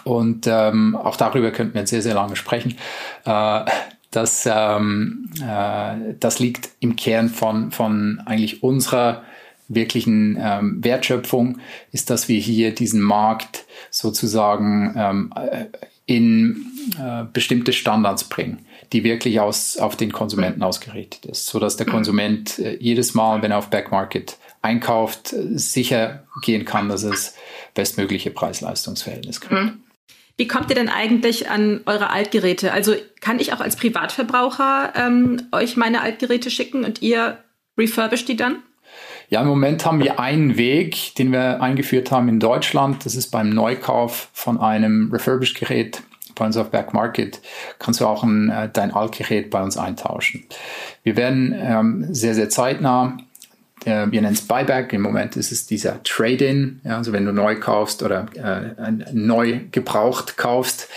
und 0.04 0.46
ähm, 0.46 0.96
auch 0.96 1.16
darüber 1.16 1.50
könnten 1.50 1.74
wir 1.74 1.86
sehr, 1.86 2.02
sehr 2.02 2.14
lange 2.14 2.36
sprechen. 2.36 2.76
Äh, 3.24 3.64
das, 4.10 4.48
ähm, 4.50 5.30
äh, 5.40 6.14
das 6.18 6.38
liegt 6.38 6.70
im 6.80 6.96
Kern 6.96 7.28
von, 7.28 7.70
von 7.70 8.22
eigentlich 8.26 8.62
unserer 8.62 9.22
wirklichen 9.68 10.36
ähm, 10.40 10.82
Wertschöpfung, 10.82 11.58
ist, 11.92 12.10
dass 12.10 12.26
wir 12.26 12.40
hier 12.40 12.74
diesen 12.74 13.00
Markt 13.00 13.66
sozusagen 13.90 14.94
ähm, 14.96 15.32
äh, 15.36 15.66
in 16.10 16.66
äh, 16.98 17.22
bestimmte 17.32 17.72
Standards 17.72 18.24
bringen, 18.24 18.66
die 18.92 19.04
wirklich 19.04 19.38
aus, 19.38 19.76
auf 19.76 19.94
den 19.94 20.10
Konsumenten 20.10 20.60
ausgerichtet 20.64 21.24
ist, 21.26 21.46
so 21.46 21.60
dass 21.60 21.76
der 21.76 21.86
Konsument 21.86 22.58
äh, 22.58 22.76
jedes 22.80 23.14
Mal, 23.14 23.42
wenn 23.42 23.52
er 23.52 23.58
auf 23.58 23.70
Backmarket 23.70 24.36
einkauft, 24.60 25.28
sicher 25.28 26.24
gehen 26.42 26.64
kann, 26.64 26.88
dass 26.88 27.04
es 27.04 27.36
bestmögliche 27.74 28.32
Preis-Leistungs-Verhältnis 28.32 29.40
kriegt. 29.40 29.52
Mhm. 29.52 29.84
Wie 30.36 30.48
kommt 30.48 30.70
ihr 30.70 30.74
denn 30.74 30.88
eigentlich 30.88 31.48
an 31.48 31.82
eure 31.86 32.10
Altgeräte? 32.10 32.72
Also 32.72 32.96
kann 33.20 33.38
ich 33.38 33.52
auch 33.52 33.60
als 33.60 33.76
Privatverbraucher 33.76 34.92
ähm, 34.96 35.42
euch 35.52 35.76
meine 35.76 36.00
Altgeräte 36.00 36.50
schicken 36.50 36.84
und 36.84 37.02
ihr 37.02 37.38
refurbisht 37.78 38.26
die 38.26 38.36
dann? 38.36 38.64
Ja, 39.30 39.42
im 39.42 39.48
Moment 39.48 39.86
haben 39.86 40.00
wir 40.00 40.20
einen 40.20 40.56
Weg, 40.56 41.14
den 41.14 41.32
wir 41.32 41.62
eingeführt 41.62 42.10
haben 42.10 42.28
in 42.28 42.40
Deutschland. 42.40 43.06
Das 43.06 43.14
ist 43.14 43.28
beim 43.30 43.50
Neukauf 43.50 44.28
von 44.32 44.60
einem 44.60 45.10
Refurbished-Gerät 45.12 46.02
bei 46.34 46.46
uns 46.46 46.56
auf 46.56 46.70
Back 46.70 46.94
Market 46.94 47.40
kannst 47.78 48.00
du 48.00 48.06
auch 48.06 48.22
ein, 48.22 48.48
äh, 48.48 48.68
dein 48.72 48.92
Altgerät 48.94 49.50
bei 49.50 49.62
uns 49.62 49.76
eintauschen. 49.76 50.44
Wir 51.02 51.16
werden 51.16 51.54
ähm, 51.54 52.06
sehr, 52.14 52.34
sehr 52.34 52.48
zeitnah 52.48 53.18
äh, 53.84 54.06
wir 54.10 54.20
nennen 54.20 54.34
es 54.34 54.42
Buyback. 54.42 54.92
Im 54.92 55.02
Moment 55.02 55.36
ist 55.36 55.52
es 55.52 55.66
dieser 55.66 56.02
Trade-in. 56.02 56.80
Ja, 56.84 56.98
also 56.98 57.12
wenn 57.12 57.24
du 57.24 57.32
neu 57.32 57.58
kaufst 57.58 58.02
oder 58.02 58.26
äh, 58.34 58.92
neu 59.12 59.60
gebraucht 59.70 60.36
kaufst, 60.36 60.88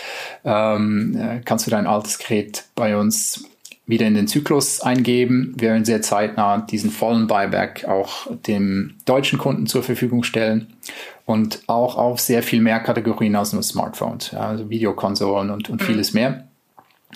ähm, 0.44 1.16
äh, 1.16 1.40
kannst 1.44 1.66
du 1.66 1.70
dein 1.70 1.86
altes 1.86 2.18
Gerät 2.18 2.64
bei 2.74 2.96
uns 2.96 3.44
wieder 3.86 4.06
in 4.06 4.14
den 4.14 4.26
Zyklus 4.26 4.80
eingeben. 4.80 5.54
Wir 5.56 5.70
werden 5.70 5.84
sehr 5.84 6.02
zeitnah 6.02 6.58
diesen 6.58 6.90
vollen 6.90 7.26
Buyback 7.26 7.84
auch 7.86 8.26
dem 8.46 8.94
deutschen 9.04 9.38
Kunden 9.38 9.66
zur 9.66 9.82
Verfügung 9.82 10.22
stellen 10.22 10.74
und 11.26 11.60
auch 11.66 11.96
auf 11.96 12.20
sehr 12.20 12.42
viel 12.42 12.60
mehr 12.60 12.80
Kategorien 12.80 13.36
als 13.36 13.52
nur 13.52 13.62
Smartphones, 13.62 14.30
ja, 14.32 14.40
also 14.40 14.70
Videokonsolen 14.70 15.50
und, 15.50 15.68
und 15.70 15.80
mhm. 15.82 15.86
vieles 15.86 16.14
mehr. 16.14 16.48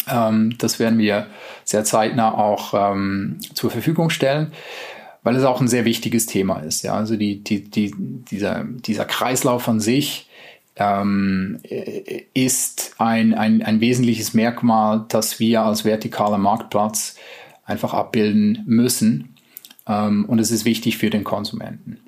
Ähm, 0.08 0.56
das 0.58 0.78
werden 0.78 0.98
wir 0.98 1.26
sehr 1.64 1.84
zeitnah 1.84 2.34
auch 2.34 2.74
ähm, 2.74 3.38
zur 3.54 3.70
Verfügung 3.70 4.10
stellen 4.10 4.52
weil 5.22 5.36
es 5.36 5.44
auch 5.44 5.60
ein 5.60 5.68
sehr 5.68 5.84
wichtiges 5.84 6.24
Thema 6.24 6.60
ist. 6.60 6.82
Ja, 6.84 6.94
also 6.94 7.16
die, 7.16 7.42
die, 7.42 7.68
die, 7.68 7.94
dieser, 7.98 8.64
dieser 8.64 9.04
Kreislauf 9.04 9.68
an 9.68 9.78
sich 9.78 10.27
ähm, 10.78 11.58
ist 12.34 12.94
ein, 12.98 13.34
ein, 13.34 13.62
ein 13.62 13.80
wesentliches 13.80 14.34
Merkmal, 14.34 15.04
das 15.08 15.38
wir 15.38 15.62
als 15.62 15.82
vertikaler 15.82 16.38
Marktplatz 16.38 17.16
einfach 17.64 17.94
abbilden 17.94 18.62
müssen. 18.66 19.34
Ähm, 19.86 20.24
und 20.26 20.38
es 20.38 20.50
ist 20.50 20.64
wichtig 20.64 20.98
für 20.98 21.10
den 21.10 21.24
Konsumenten. 21.24 21.98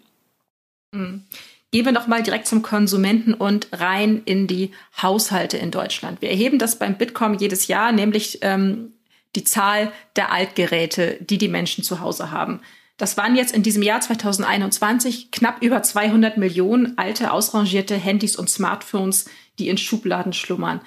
Mhm. 0.93 1.25
Gehen 1.73 1.85
wir 1.85 1.93
noch 1.93 2.09
mal 2.09 2.23
direkt 2.23 2.49
zum 2.49 2.63
Konsumenten 2.63 3.33
und 3.33 3.69
rein 3.73 4.23
in 4.25 4.49
die 4.49 4.73
Haushalte 5.01 5.57
in 5.57 5.71
Deutschland. 5.71 6.21
Wir 6.21 6.31
erheben 6.31 6.59
das 6.59 6.79
beim 6.79 6.97
Bitkom 6.97 7.35
jedes 7.35 7.69
Jahr, 7.69 7.93
nämlich 7.93 8.39
ähm, 8.43 8.93
die 9.37 9.45
Zahl 9.45 9.93
der 10.17 10.33
Altgeräte, 10.33 11.19
die 11.21 11.39
die 11.39 11.49
Menschen 11.49 11.85
zu 11.85 12.01
Hause 12.01 12.33
haben. 12.33 12.61
Das 13.01 13.17
waren 13.17 13.35
jetzt 13.35 13.57
in 13.57 13.63
diesem 13.63 13.83
Jahr 13.83 14.03
2021 14.03 15.31
knapp 15.31 15.63
über 15.63 15.83
200 15.83 16.37
Millionen 16.37 16.99
alte, 16.99 17.33
ausrangierte 17.33 17.97
Handys 17.97 18.37
und 18.37 18.51
Smartphones, 18.51 19.25
die 19.59 19.71
in 19.71 19.79
Schubladen 19.79 20.35
schlummern. 20.35 20.83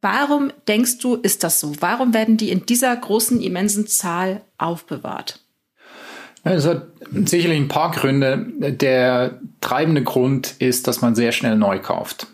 Warum 0.00 0.52
denkst 0.66 0.98
du, 0.98 1.14
ist 1.14 1.44
das 1.44 1.60
so? 1.60 1.74
Warum 1.78 2.12
werden 2.12 2.36
die 2.36 2.50
in 2.50 2.66
dieser 2.66 2.94
großen, 2.96 3.40
immensen 3.40 3.86
Zahl 3.86 4.40
aufbewahrt? 4.58 5.38
Es 6.42 6.66
hat 6.66 6.88
sicherlich 7.24 7.58
ein 7.58 7.68
paar 7.68 7.92
Gründe. 7.92 8.46
Der 8.58 9.38
treibende 9.60 10.02
Grund 10.02 10.56
ist, 10.58 10.88
dass 10.88 11.02
man 11.02 11.14
sehr 11.14 11.30
schnell 11.30 11.54
neu 11.54 11.78
kauft. 11.78 12.26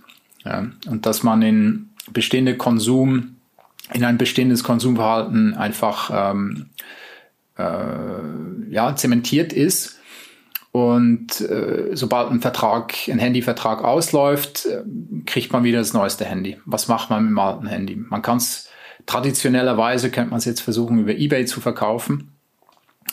Ja, 0.47 0.67
und 0.89 1.05
dass 1.05 1.23
man 1.23 1.43
in 1.43 1.91
bestehende 2.11 2.57
Konsum, 2.57 3.37
in 3.93 4.03
ein 4.03 4.17
bestehendes 4.17 4.65
Konsumverhalten 4.65 5.53
einfach 5.53 6.11
ähm, 6.11 6.71
äh, 7.61 8.73
ja, 8.73 8.97
zementiert 8.97 9.53
ist. 9.53 9.99
Und 10.73 11.41
äh, 11.41 11.91
sobald 11.95 12.31
ein 12.31 12.41
Vertrag, 12.41 12.95
ein 13.09 13.19
Handyvertrag 13.19 13.83
ausläuft, 13.83 14.67
äh, 14.67 14.83
kriegt 15.27 15.53
man 15.53 15.65
wieder 15.65 15.79
das 15.79 15.93
neueste 15.93 16.25
Handy. 16.25 16.59
Was 16.65 16.89
macht 16.89 17.11
man 17.11 17.25
mit 17.25 17.31
dem 17.31 17.39
alten 17.39 17.67
Handy? 17.67 17.97
Man 17.97 18.23
kann 18.23 18.37
es 18.39 18.71
traditionellerweise 19.07 20.11
könnte 20.11 20.31
man 20.31 20.39
es 20.39 20.45
jetzt 20.45 20.61
versuchen 20.61 20.99
über 20.99 21.13
eBay 21.13 21.45
zu 21.45 21.61
verkaufen. 21.61 22.33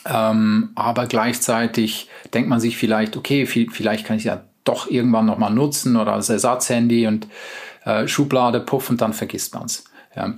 Ähm, 0.06 0.72
aber 0.76 1.08
gleichzeitig 1.08 2.10
denkt 2.34 2.50
man 2.50 2.60
sich 2.60 2.78
vielleicht, 2.78 3.18
okay, 3.18 3.46
viel, 3.46 3.70
vielleicht 3.72 4.06
kann 4.06 4.18
ich 4.18 4.26
ja 4.26 4.44
doch 4.64 4.90
irgendwann 4.90 5.26
nochmal 5.26 5.52
nutzen 5.52 5.96
oder 5.96 6.14
als 6.14 6.30
Ersatzhandy 6.30 7.08
und 7.08 7.28
äh, 7.86 8.08
Schublade, 8.08 8.60
puff 8.60 8.90
und 8.90 9.02
dann 9.02 9.14
vergisst 9.14 9.54
man 9.56 9.66
es. 9.66 9.86
Ja. 10.16 10.36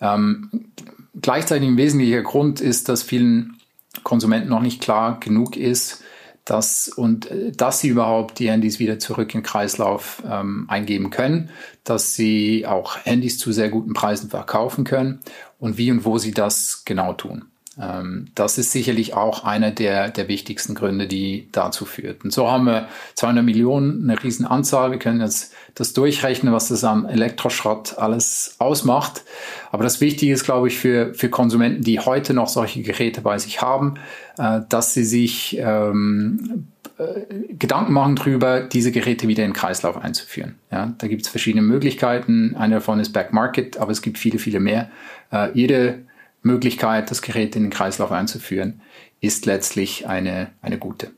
Ähm, 0.00 0.72
gleichzeitig 1.20 1.68
ein 1.68 1.76
wesentlicher 1.76 2.22
Grund 2.22 2.60
ist, 2.60 2.88
dass 2.88 3.02
vielen 3.02 3.58
Konsumenten 4.02 4.48
noch 4.48 4.62
nicht 4.62 4.80
klar 4.80 5.20
genug 5.20 5.56
ist, 5.56 6.02
dass 6.44 6.88
und 6.88 7.30
äh, 7.30 7.52
dass 7.52 7.80
sie 7.80 7.88
überhaupt 7.88 8.38
die 8.38 8.50
Handys 8.50 8.78
wieder 8.78 8.98
zurück 8.98 9.34
in 9.34 9.42
Kreislauf 9.42 10.22
ähm, 10.28 10.64
eingeben 10.68 11.10
können, 11.10 11.50
dass 11.84 12.14
sie 12.14 12.66
auch 12.66 12.96
Handys 13.04 13.38
zu 13.38 13.52
sehr 13.52 13.68
guten 13.68 13.92
Preisen 13.92 14.30
verkaufen 14.30 14.84
können 14.84 15.20
und 15.58 15.78
wie 15.78 15.90
und 15.90 16.04
wo 16.04 16.18
sie 16.18 16.32
das 16.32 16.84
genau 16.84 17.12
tun. 17.12 17.51
Ähm, 17.82 18.28
das 18.34 18.58
ist 18.58 18.70
sicherlich 18.70 19.14
auch 19.14 19.44
einer 19.44 19.70
der, 19.70 20.10
der 20.10 20.28
wichtigsten 20.28 20.74
Gründe, 20.74 21.06
die 21.06 21.48
dazu 21.52 21.84
führt. 21.84 22.24
Und 22.24 22.32
so 22.32 22.50
haben 22.50 22.64
wir 22.64 22.88
200 23.14 23.44
Millionen, 23.44 24.04
eine 24.04 24.22
Riesenanzahl. 24.22 24.92
Wir 24.92 24.98
können 24.98 25.20
jetzt 25.20 25.52
das 25.74 25.92
durchrechnen, 25.92 26.52
was 26.52 26.68
das 26.68 26.84
am 26.84 27.06
Elektroschrott 27.06 27.98
alles 27.98 28.56
ausmacht. 28.58 29.24
Aber 29.72 29.82
das 29.82 30.00
Wichtige 30.00 30.32
ist, 30.32 30.44
glaube 30.44 30.68
ich, 30.68 30.78
für, 30.78 31.14
für 31.14 31.28
Konsumenten, 31.28 31.82
die 31.82 31.98
heute 31.98 32.34
noch 32.34 32.48
solche 32.48 32.82
Geräte 32.82 33.20
bei 33.20 33.38
sich 33.38 33.60
haben, 33.60 33.94
äh, 34.38 34.60
dass 34.68 34.94
sie 34.94 35.04
sich 35.04 35.58
ähm, 35.58 36.68
äh, 36.98 37.54
Gedanken 37.54 37.92
machen 37.92 38.16
darüber, 38.16 38.60
diese 38.60 38.92
Geräte 38.92 39.26
wieder 39.26 39.44
in 39.44 39.50
den 39.50 39.56
Kreislauf 39.56 39.96
einzuführen. 39.96 40.56
Ja, 40.70 40.92
da 40.98 41.08
gibt 41.08 41.22
es 41.22 41.28
verschiedene 41.28 41.62
Möglichkeiten. 41.62 42.54
Eine 42.56 42.76
davon 42.76 43.00
ist 43.00 43.12
Back 43.12 43.32
Market, 43.32 43.78
aber 43.78 43.90
es 43.90 44.02
gibt 44.02 44.18
viele, 44.18 44.38
viele 44.38 44.60
mehr. 44.60 44.88
Äh, 45.32 45.50
jede 45.54 46.00
Möglichkeit, 46.42 47.10
das 47.10 47.22
Gerät 47.22 47.56
in 47.56 47.62
den 47.62 47.70
Kreislauf 47.70 48.12
einzuführen, 48.12 48.80
ist 49.20 49.46
letztlich 49.46 50.06
eine, 50.06 50.52
eine 50.60 50.78
gute. 50.78 51.12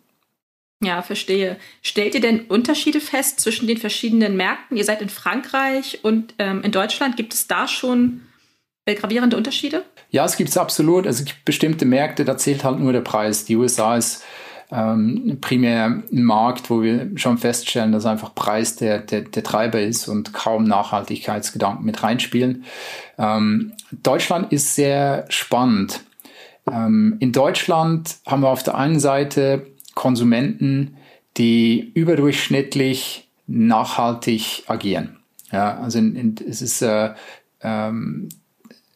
Ja, 0.83 1.03
verstehe. 1.03 1.57
Stellt 1.83 2.15
ihr 2.15 2.21
denn 2.21 2.43
Unterschiede 2.43 3.01
fest 3.01 3.41
zwischen 3.41 3.67
den 3.67 3.79
verschiedenen 3.79 4.37
Märkten? 4.37 4.77
Ihr 4.77 4.85
seid 4.85 5.01
in 5.01 5.09
Frankreich 5.09 6.01
und 6.03 6.35
ähm, 6.39 6.63
in 6.63 6.73
Deutschland. 6.73 7.17
Gibt 7.17 7.33
es 7.33 7.47
da 7.47 7.67
schon 7.67 8.23
gravierende 8.87 9.37
Unterschiede? 9.37 9.85
Ja, 10.11 10.25
es 10.27 10.37
gibt 10.37 10.51
es 10.51 10.59
absolut. 10.59 11.07
Also 11.07 11.23
es 11.23 11.27
gibt 11.27 11.45
bestimmte 11.47 11.87
Märkte, 11.87 12.25
da 12.25 12.37
zählt 12.37 12.65
halt 12.65 12.79
nur 12.79 12.93
der 12.93 13.01
Preis. 13.01 13.47
Die 13.47 13.57
USA 13.57 13.97
ist 13.97 14.23
ähm, 14.71 15.39
primär 15.41 16.03
ein 16.13 16.23
Markt, 16.23 16.71
wo 16.71 16.83
wir 16.83 17.11
schon 17.17 17.39
feststellen, 17.39 17.93
dass 17.93 18.07
einfach 18.07 18.35
Preis 18.35 18.77
der, 18.77 18.99
der, 18.99 19.23
der 19.23 19.43
Treiber 19.43 19.81
ist 19.81 20.09
und 20.09 20.33
kaum 20.33 20.65
Nachhaltigkeitsgedanken 20.65 21.85
mit 21.85 22.03
reinspielen. 22.03 22.65
Ähm, 23.19 23.73
Deutschland 23.91 24.53
ist 24.53 24.75
sehr 24.75 25.27
spannend. 25.29 26.01
Ähm, 26.71 27.17
in 27.21 27.33
Deutschland 27.33 28.17
haben 28.27 28.43
wir 28.43 28.49
auf 28.49 28.63
der 28.63 28.77
einen 28.77 29.01
Seite 29.01 29.67
Konsumenten, 29.95 30.97
die 31.37 31.93
überdurchschnittlich 31.95 33.29
nachhaltig 33.47 34.65
agieren. 34.67 35.19
Ja, 35.53 35.79
also 35.79 35.99
in, 35.99 36.17
in, 36.17 36.35
es 36.49 36.63
ist 36.63 36.83
äh, 36.83 37.11
ähm, 37.61 38.29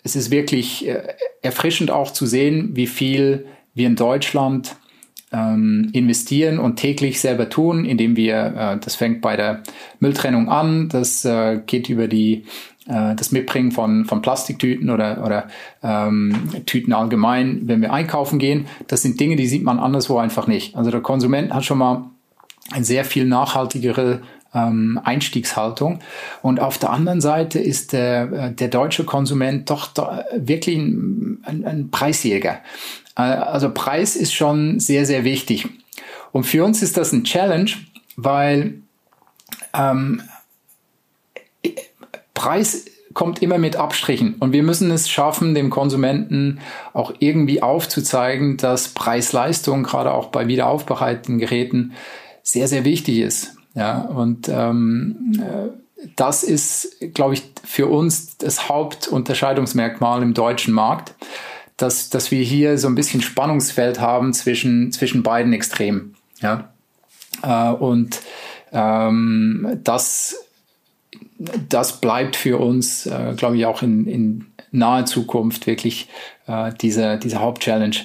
es 0.03 0.17
ist 0.17 0.31
wirklich 0.31 0.87
äh, 0.87 1.03
erfrischend 1.43 1.91
auch 1.91 2.13
zu 2.13 2.27
sehen, 2.27 2.71
wie 2.75 2.87
viel 2.87 3.47
wir 3.75 3.87
in 3.87 3.97
Deutschland 3.97 4.77
ähm, 5.33 5.91
investieren 5.93 6.59
und 6.59 6.77
täglich 6.77 7.21
selber 7.21 7.49
tun, 7.49 7.85
indem 7.85 8.17
wir, 8.17 8.37
äh, 8.37 8.79
das 8.79 8.97
fängt 8.97 9.21
bei 9.21 9.37
der 9.37 9.63
Mülltrennung 10.01 10.49
an, 10.49 10.89
das 10.89 11.25
äh, 11.25 11.61
geht 11.67 11.89
über 11.89 12.09
die 12.09 12.45
äh, 12.89 13.15
das 13.15 13.33
Mitbringen 13.33 13.71
von, 13.71 14.07
von 14.07 14.23
Plastiktüten 14.23 14.91
oder, 14.91 15.25
oder 15.25 15.49
ähm, 15.83 16.49
Tüten 16.65 16.93
allgemein, 16.93 17.63
wenn 17.65 17.83
wir 17.83 17.93
einkaufen 17.93 18.39
gehen. 18.39 18.67
Das 18.87 19.03
sind 19.03 19.21
Dinge, 19.21 19.37
die 19.37 19.47
sieht 19.47 19.63
man 19.63 19.79
anderswo 19.79 20.19
einfach 20.19 20.47
nicht. 20.47 20.75
Also 20.77 20.91
der 20.91 21.01
Konsument 21.01 21.53
hat 21.53 21.65
schon 21.65 21.79
mal 21.79 22.05
ein 22.71 22.85
sehr 22.85 23.05
viel 23.05 23.27
nachhaltigere 23.27 24.23
ähm, 24.55 24.99
Einstiegshaltung. 25.05 25.99
Und 26.41 26.61
auf 26.61 26.79
der 26.79 26.91
anderen 26.91 27.21
Seite 27.21 27.59
ist 27.59 27.93
der, 27.93 28.33
äh, 28.33 28.53
der 28.53 28.69
deutsche 28.69 29.05
Konsument 29.05 29.69
doch 29.69 29.91
wirklich 30.35 30.79
ein, 30.79 31.39
ein, 31.45 31.65
ein 31.65 31.91
Preisjäger. 31.91 32.59
Also 33.19 33.71
Preis 33.71 34.15
ist 34.15 34.33
schon 34.33 34.79
sehr, 34.79 35.05
sehr 35.05 35.25
wichtig. 35.25 35.69
Und 36.31 36.45
für 36.45 36.65
uns 36.65 36.83
ist 36.83 36.97
das 36.97 37.13
ein 37.13 37.25
Challenge, 37.25 37.71
weil 38.17 38.75
ähm, 39.75 40.23
Preis 42.33 42.85
kommt 43.15 43.43
immer 43.43 43.59
mit 43.59 43.75
Abstrichen 43.75 44.35
und 44.35 44.53
wir 44.53 44.63
müssen 44.63 44.93
es 44.93 45.11
schaffen, 45.11 45.57
dem 45.57 45.71
Konsumenten 45.71 46.61
auch 46.93 47.13
irgendwie 47.19 47.61
aufzuzeigen, 47.61 48.57
dass 48.57 48.91
Preis-Leistung 48.91 49.83
gerade 49.83 50.13
auch 50.15 50.27
bei 50.27 50.47
wiederaufbereiteten 50.47 51.39
Geräten 51.39 51.95
sehr, 52.45 52.69
sehr 52.69 52.85
wichtig 52.85 53.19
ist. 53.19 53.57
Ja, 53.75 54.03
und 54.03 54.49
ähm, 54.49 55.33
äh, 55.41 56.05
das 56.15 56.45
ist, 56.45 56.99
glaube 57.15 57.35
ich, 57.35 57.43
für 57.65 57.89
uns 57.89 58.39
das 58.39 58.69
Hauptunterscheidungsmerkmal 58.69 60.23
im 60.23 60.35
deutschen 60.35 60.73
Markt 60.73 61.15
dass, 61.79 62.11
dass 62.11 62.31
wir 62.31 62.43
hier 62.43 62.77
so 62.77 62.89
ein 62.89 62.95
bisschen 62.95 63.23
Spannungsfeld 63.23 64.01
haben 64.01 64.35
zwischen, 64.35 64.93
zwischen 64.93 65.23
beiden 65.23 65.53
Extremen. 65.55 66.15
Ja? 66.41 66.73
Äh, 67.43 67.73
und 67.73 68.21
ähm, 68.73 69.79
das, 69.85 70.37
das 71.39 72.01
bleibt 72.01 72.37
für 72.37 72.59
uns, 72.59 73.07
äh, 73.07 73.33
glaube 73.37 73.57
ich, 73.57 73.65
auch 73.65 73.83
in, 73.83 74.07
in 74.07 74.47
naher 74.71 75.07
Zukunft 75.07 75.67
wirklich 75.67 76.09
äh, 76.47 76.73
dieser, 76.75 77.17
dieser 77.17 77.41
Hauptchallenge, 77.41 77.97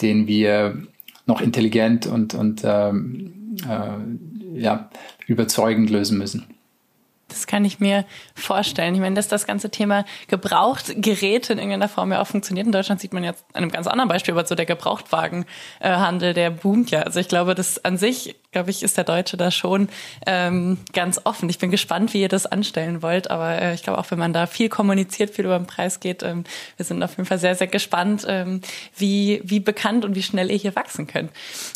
den 0.00 0.26
wir 0.26 0.82
noch 1.26 1.40
intelligent 1.40 2.06
und, 2.06 2.34
und 2.34 2.62
ähm, 2.64 3.56
äh, 3.68 4.60
ja, 4.60 4.90
überzeugend 5.26 5.88
lösen 5.90 6.18
müssen. 6.18 6.46
Das 7.30 7.46
kann 7.46 7.64
ich 7.64 7.80
mir 7.80 8.04
vorstellen. 8.34 8.94
Ich 8.94 9.00
meine, 9.00 9.14
dass 9.14 9.28
das 9.28 9.46
ganze 9.46 9.70
Thema 9.70 10.04
Gebrauchtgeräte 10.28 11.52
in 11.54 11.58
irgendeiner 11.58 11.88
Form 11.88 12.12
ja 12.12 12.20
auch 12.20 12.26
funktioniert. 12.26 12.66
In 12.66 12.72
Deutschland 12.72 13.00
sieht 13.00 13.12
man 13.12 13.24
jetzt 13.24 13.44
an 13.52 13.62
einem 13.62 13.70
ganz 13.70 13.86
anderen 13.86 14.08
Beispiel, 14.08 14.34
aber 14.34 14.46
so 14.46 14.54
der 14.54 14.66
Gebrauchtwagenhandel, 14.66 16.34
der 16.34 16.50
boomt 16.50 16.90
ja. 16.90 17.00
Also 17.02 17.20
ich 17.20 17.28
glaube, 17.28 17.54
das 17.54 17.84
an 17.84 17.96
sich 17.96 18.36
glaube 18.52 18.70
ich, 18.70 18.82
ist 18.82 18.96
der 18.96 19.04
Deutsche 19.04 19.36
da 19.36 19.50
schon 19.50 19.88
ähm, 20.26 20.78
ganz 20.92 21.20
offen. 21.22 21.48
Ich 21.48 21.58
bin 21.58 21.70
gespannt, 21.70 22.14
wie 22.14 22.22
ihr 22.22 22.28
das 22.28 22.46
anstellen 22.46 23.00
wollt, 23.00 23.30
aber 23.30 23.62
äh, 23.62 23.74
ich 23.74 23.84
glaube 23.84 23.98
auch, 23.98 24.10
wenn 24.10 24.18
man 24.18 24.32
da 24.32 24.46
viel 24.46 24.68
kommuniziert, 24.68 25.30
viel 25.30 25.44
über 25.44 25.56
den 25.56 25.66
Preis 25.66 26.00
geht, 26.00 26.24
ähm, 26.24 26.42
wir 26.76 26.84
sind 26.84 27.00
auf 27.02 27.12
jeden 27.12 27.26
Fall 27.26 27.38
sehr, 27.38 27.54
sehr 27.54 27.68
gespannt, 27.68 28.26
ähm, 28.28 28.60
wie, 28.96 29.40
wie 29.44 29.60
bekannt 29.60 30.04
und 30.04 30.16
wie 30.16 30.22
schnell 30.22 30.50
ihr 30.50 30.56
hier 30.56 30.74
wachsen 30.74 31.06
könnt. 31.06 31.30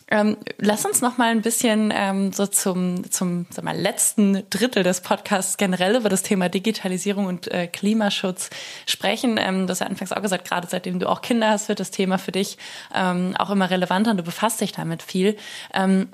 Ähm, 0.08 0.36
lass 0.58 0.84
uns 0.84 1.00
noch 1.00 1.16
mal 1.16 1.30
ein 1.30 1.42
bisschen 1.42 1.92
ähm, 1.94 2.32
so 2.32 2.46
zum, 2.46 3.08
zum 3.08 3.46
sag 3.50 3.64
mal, 3.64 3.76
letzten 3.76 4.42
Drittel 4.50 4.82
des 4.82 5.00
Podcasts 5.00 5.56
generell 5.56 5.94
über 5.94 6.08
das 6.08 6.22
Thema 6.22 6.48
Digitalisierung 6.48 7.26
und 7.26 7.52
äh, 7.52 7.68
Klimaschutz 7.68 8.50
sprechen. 8.86 9.38
Ähm, 9.38 9.66
du 9.66 9.70
hast 9.70 9.80
ja 9.80 9.86
anfangs 9.86 10.12
auch 10.12 10.22
gesagt, 10.22 10.48
gerade 10.48 10.66
seitdem 10.68 10.98
du 10.98 11.08
auch 11.08 11.22
Kinder 11.22 11.50
hast, 11.50 11.68
wird 11.68 11.78
das 11.78 11.92
Thema 11.92 12.18
für 12.18 12.32
dich 12.32 12.58
ähm, 12.92 13.36
auch 13.38 13.50
immer 13.50 13.70
relevanter 13.70 14.10
und 14.10 14.16
du 14.16 14.24
befasst 14.24 14.60
dich 14.60 14.72
damit 14.72 15.02
viel. 15.02 15.36
Ähm, 15.72 16.08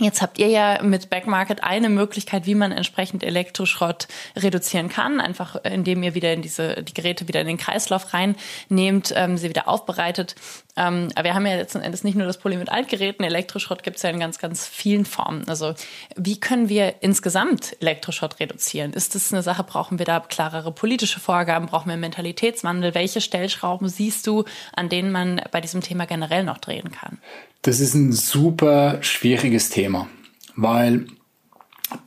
Jetzt 0.00 0.22
habt 0.22 0.40
ihr 0.40 0.48
ja 0.48 0.82
mit 0.82 1.08
Backmarket 1.08 1.62
eine 1.62 1.88
Möglichkeit, 1.88 2.46
wie 2.46 2.56
man 2.56 2.72
entsprechend 2.72 3.22
Elektroschrott 3.22 4.08
reduzieren 4.34 4.88
kann, 4.88 5.20
einfach 5.20 5.54
indem 5.64 6.02
ihr 6.02 6.16
wieder 6.16 6.32
in 6.32 6.42
diese 6.42 6.82
die 6.82 6.94
Geräte 6.94 7.28
wieder 7.28 7.40
in 7.40 7.46
den 7.46 7.58
Kreislauf 7.58 8.12
reinnehmt, 8.12 9.12
ähm, 9.14 9.38
sie 9.38 9.48
wieder 9.48 9.68
aufbereitet. 9.68 10.34
Ähm, 10.76 11.10
aber 11.14 11.26
wir 11.26 11.34
haben 11.34 11.46
ja 11.46 11.54
letzten 11.54 11.80
Endes 11.80 12.02
nicht 12.02 12.16
nur 12.16 12.26
das 12.26 12.38
Problem 12.38 12.58
mit 12.58 12.72
Altgeräten, 12.72 13.24
Elektroschrott 13.24 13.84
gibt 13.84 13.98
es 13.98 14.02
ja 14.02 14.10
in 14.10 14.18
ganz, 14.18 14.40
ganz 14.40 14.66
vielen 14.66 15.04
Formen. 15.04 15.48
Also 15.48 15.74
wie 16.16 16.40
können 16.40 16.68
wir 16.68 16.96
insgesamt 17.00 17.76
Elektroschrott 17.80 18.40
reduzieren? 18.40 18.94
Ist 18.94 19.14
das 19.14 19.32
eine 19.32 19.44
Sache, 19.44 19.62
brauchen 19.62 20.00
wir 20.00 20.06
da 20.06 20.18
klarere 20.18 20.72
politische 20.72 21.20
Vorgaben, 21.20 21.66
brauchen 21.66 21.86
wir 21.86 21.92
einen 21.92 22.00
Mentalitätswandel? 22.00 22.96
Welche 22.96 23.20
Stellschrauben 23.20 23.88
siehst 23.88 24.26
du, 24.26 24.42
an 24.72 24.88
denen 24.88 25.12
man 25.12 25.40
bei 25.52 25.60
diesem 25.60 25.82
Thema 25.82 26.04
generell 26.06 26.42
noch 26.42 26.58
drehen 26.58 26.90
kann? 26.90 27.18
Das 27.64 27.80
ist 27.80 27.94
ein 27.94 28.12
super 28.12 28.98
schwieriges 29.00 29.70
Thema, 29.70 30.06
weil 30.54 31.06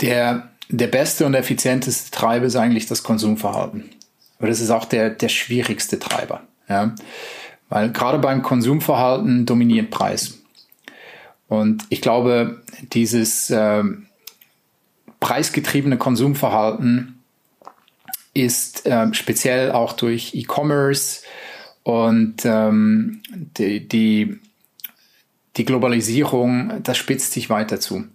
der, 0.01 0.51
der 0.69 0.85
beste 0.85 1.25
und 1.25 1.33
effizienteste 1.33 2.11
Treiber 2.11 2.45
ist 2.45 2.55
eigentlich 2.55 2.85
das 2.85 3.01
Konsumverhalten. 3.01 3.89
Aber 4.37 4.49
das 4.49 4.59
ist 4.59 4.69
auch 4.69 4.85
der, 4.85 5.09
der 5.09 5.29
schwierigste 5.29 5.97
Treiber. 5.97 6.43
Ja? 6.69 6.93
Weil 7.69 7.91
gerade 7.91 8.19
beim 8.19 8.43
Konsumverhalten 8.43 9.47
dominiert 9.47 9.89
Preis. 9.89 10.37
Und 11.47 11.85
ich 11.89 12.01
glaube, 12.01 12.61
dieses 12.93 13.49
äh, 13.49 13.83
preisgetriebene 15.19 15.97
Konsumverhalten 15.97 17.23
ist 18.35 18.85
äh, 18.85 19.11
speziell 19.11 19.71
auch 19.71 19.93
durch 19.93 20.35
E-Commerce 20.35 21.23
und 21.81 22.45
ähm, 22.45 23.23
die, 23.57 23.87
die 23.87 24.39
die 25.57 25.65
Globalisierung, 25.65 26.83
das 26.83 26.97
spitzt 26.97 27.33
sich 27.33 27.49
weiter 27.49 27.79
zu. 27.79 28.05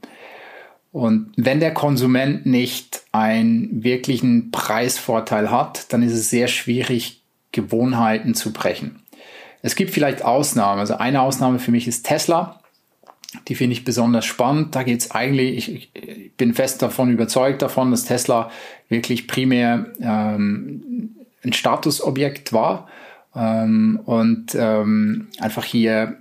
Und 0.93 1.33
wenn 1.37 1.61
der 1.61 1.73
Konsument 1.75 2.47
nicht 2.47 3.03
einen 3.13 3.83
wirklichen 3.83 4.51
Preisvorteil 4.51 5.51
hat, 5.51 5.93
dann 5.93 6.03
ist 6.03 6.13
es 6.13 6.31
sehr 6.31 6.49
schwierig, 6.49 7.23
Gewohnheiten 7.51 8.35
zu 8.35 8.53
brechen. 8.53 9.03
Es 9.63 9.77
gibt 9.77 9.91
vielleicht 9.91 10.25
Ausnahmen. 10.25 10.81
Also 10.81 10.95
eine 10.95 11.23
Ausnahme 11.23 11.59
für 11.59 11.71
mich 11.71 11.87
ist 11.89 12.05
Tesla. 12.05 12.61
Die 13.49 13.55
finde 13.55 13.73
ich 13.75 13.85
besonders 13.85 14.27
spannend. 14.27 14.75
Da 14.75 14.83
geht 14.83 15.01
es 15.01 15.11
eigentlich, 15.11 15.69
ich, 15.69 15.91
ich, 15.95 16.33
bin 16.37 16.55
fest 16.55 16.83
davon 16.83 17.11
überzeugt 17.11 17.63
davon, 17.63 17.91
dass 17.91 18.05
Tesla 18.05 18.51
wirklich 18.89 19.29
primär 19.29 19.87
ähm, 20.01 21.15
ein 21.45 21.53
Statusobjekt 21.53 22.53
war 22.53 22.89
ähm, 23.35 24.01
und 24.05 24.55
ähm, 24.55 25.29
einfach 25.39 25.65
hier 25.65 26.19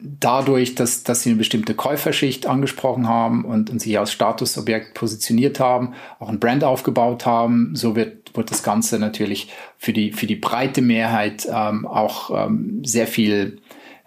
dadurch, 0.00 0.74
dass, 0.74 1.02
dass 1.02 1.22
sie 1.22 1.30
eine 1.30 1.38
bestimmte 1.38 1.74
Käuferschicht 1.74 2.46
angesprochen 2.46 3.08
haben 3.08 3.44
und, 3.44 3.70
und 3.70 3.80
sich 3.80 3.98
als 3.98 4.12
Statusobjekt 4.12 4.94
positioniert 4.94 5.60
haben, 5.60 5.94
auch 6.18 6.28
ein 6.28 6.40
Brand 6.40 6.64
aufgebaut 6.64 7.26
haben, 7.26 7.74
so 7.74 7.96
wird, 7.96 8.36
wird 8.36 8.50
das 8.50 8.62
Ganze 8.62 8.98
natürlich 8.98 9.52
für 9.78 9.92
die, 9.92 10.12
für 10.12 10.26
die 10.26 10.36
breite 10.36 10.82
Mehrheit 10.82 11.46
ähm, 11.50 11.86
auch 11.86 12.30
ähm, 12.46 12.82
sehr 12.84 13.06
viel 13.06 13.58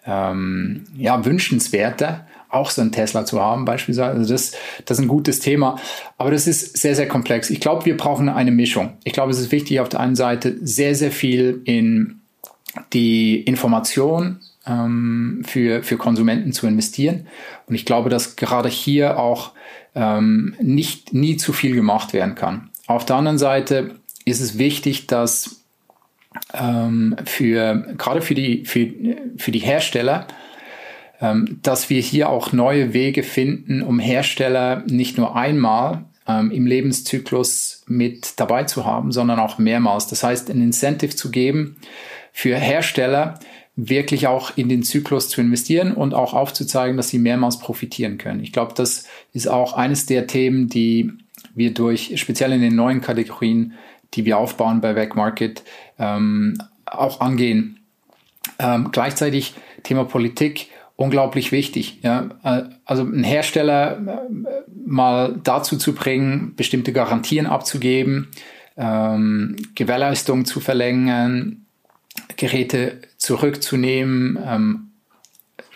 ähm, 0.06 0.86
ja, 0.98 1.26
wünschenswerter 1.26 2.26
auch 2.50 2.72
so 2.72 2.82
ein 2.82 2.92
Tesla 2.92 3.26
zu 3.26 3.40
haben 3.40 3.64
beispielsweise. 3.66 4.18
Also 4.18 4.34
das, 4.34 4.54
das 4.86 4.98
ist 4.98 5.06
ein 5.06 5.08
gutes 5.08 5.40
Thema. 5.40 5.80
Aber 6.18 6.32
das 6.32 6.48
ist 6.48 6.78
sehr, 6.78 6.96
sehr 6.96 7.08
komplex. 7.08 7.50
Ich 7.52 7.60
glaube, 7.60 7.86
wir 7.86 7.96
brauchen 7.96 8.28
eine 8.28 8.52
Mischung. 8.52 8.94
Ich 9.04 9.14
glaube, 9.14 9.32
es 9.32 9.40
ist 9.40 9.52
wichtig, 9.52 9.80
auf 9.80 9.90
der 9.90 10.00
einen 10.00 10.16
Seite 10.16 10.58
sehr, 10.62 10.96
sehr 10.96 11.12
viel 11.12 11.62
in 11.66 12.22
die 12.92 13.40
Information 13.42 14.40
ähm, 14.70 15.42
für, 15.46 15.84
für 15.84 15.98
Konsumenten 15.98 16.54
zu 16.54 16.68
investieren. 16.68 17.28
Und 17.68 17.76
ich 17.76 17.86
glaube, 17.86 18.10
dass 18.10 18.36
gerade 18.36 18.70
hier 18.70 19.20
auch 19.20 19.52
ähm, 19.96 20.56
nicht 20.62 21.14
nie 21.14 21.38
zu 21.38 21.54
viel 21.54 21.76
gemacht 21.76 22.14
werden 22.14 22.36
kann. 22.36 22.70
Auf 22.88 23.06
der 23.06 23.16
anderen 23.16 23.38
Seite 23.38 23.96
ist 24.26 24.42
es 24.42 24.58
wichtig, 24.58 25.08
dass 25.08 25.64
ähm, 26.54 27.16
für 27.26 27.94
gerade 27.98 28.22
für 28.22 28.36
die 28.36 28.66
für, 28.66 28.88
für 29.38 29.52
die 29.52 29.60
Hersteller 29.60 30.28
ähm, 31.22 31.60
dass 31.62 31.90
wir 31.90 32.02
hier 32.02 32.30
auch 32.30 32.54
neue 32.54 32.94
Wege 32.94 33.24
finden, 33.24 33.82
um 33.82 34.00
Hersteller 34.00 34.84
nicht 34.88 35.18
nur 35.18 35.36
einmal 35.36 36.06
ähm, 36.28 36.52
im 36.52 36.66
Lebenszyklus 36.66 37.84
mit 37.88 38.40
dabei 38.40 38.64
zu 38.64 38.86
haben, 38.86 39.12
sondern 39.12 39.40
auch 39.40 39.58
mehrmals. 39.58 40.08
Das 40.08 40.24
heißt, 40.24 40.50
ein 40.50 40.62
Incentive 40.62 41.16
zu 41.16 41.30
geben 41.30 41.78
für 42.32 42.56
Hersteller, 42.56 43.40
wirklich 43.88 44.28
auch 44.28 44.58
in 44.58 44.68
den 44.68 44.84
Zyklus 44.84 45.30
zu 45.30 45.42
investieren 45.42 45.94
und 45.94 46.14
auch 46.14 46.34
aufzuzeigen, 46.34 46.98
dass 46.98 47.10
sie 47.10 47.20
mehrmals 47.20 47.60
profitieren 47.60 48.18
können. 48.18 48.44
Ich 48.44 48.52
glaube, 48.52 48.74
das 48.76 49.06
ist 49.34 49.48
auch 49.48 49.74
eines 49.74 50.06
der 50.06 50.28
Themen, 50.28 50.68
die 50.68 51.12
wir 51.56 51.74
durch, 51.74 52.20
speziell 52.20 52.52
in 52.52 52.62
den 52.62 52.76
neuen 52.76 53.02
Kategorien, 53.02 53.74
die 54.14 54.26
wir 54.26 54.38
aufbauen 54.38 54.82
bei 54.82 54.94
Backmarket, 54.94 55.64
ähm, 55.98 56.58
auch 56.86 57.22
angehen. 57.22 57.80
Ähm, 58.58 58.90
gleichzeitig 58.92 59.54
Thema 59.84 60.04
Politik 60.04 60.68
unglaublich 60.96 61.52
wichtig. 61.54 62.00
Ja? 62.02 62.30
Also 62.86 63.04
einen 63.04 63.24
Hersteller 63.24 63.98
äh, 63.98 64.70
mal 64.86 65.40
dazu 65.44 65.78
zu 65.78 65.94
bringen, 65.94 66.54
bestimmte 66.56 66.92
Garantien 66.92 67.46
abzugeben, 67.46 68.30
ähm, 68.76 69.56
Gewährleistungen 69.76 70.46
zu 70.46 70.60
verlängern, 70.60 71.66
Geräte 72.36 73.02
zurückzunehmen, 73.20 74.40
ähm, 74.44 74.92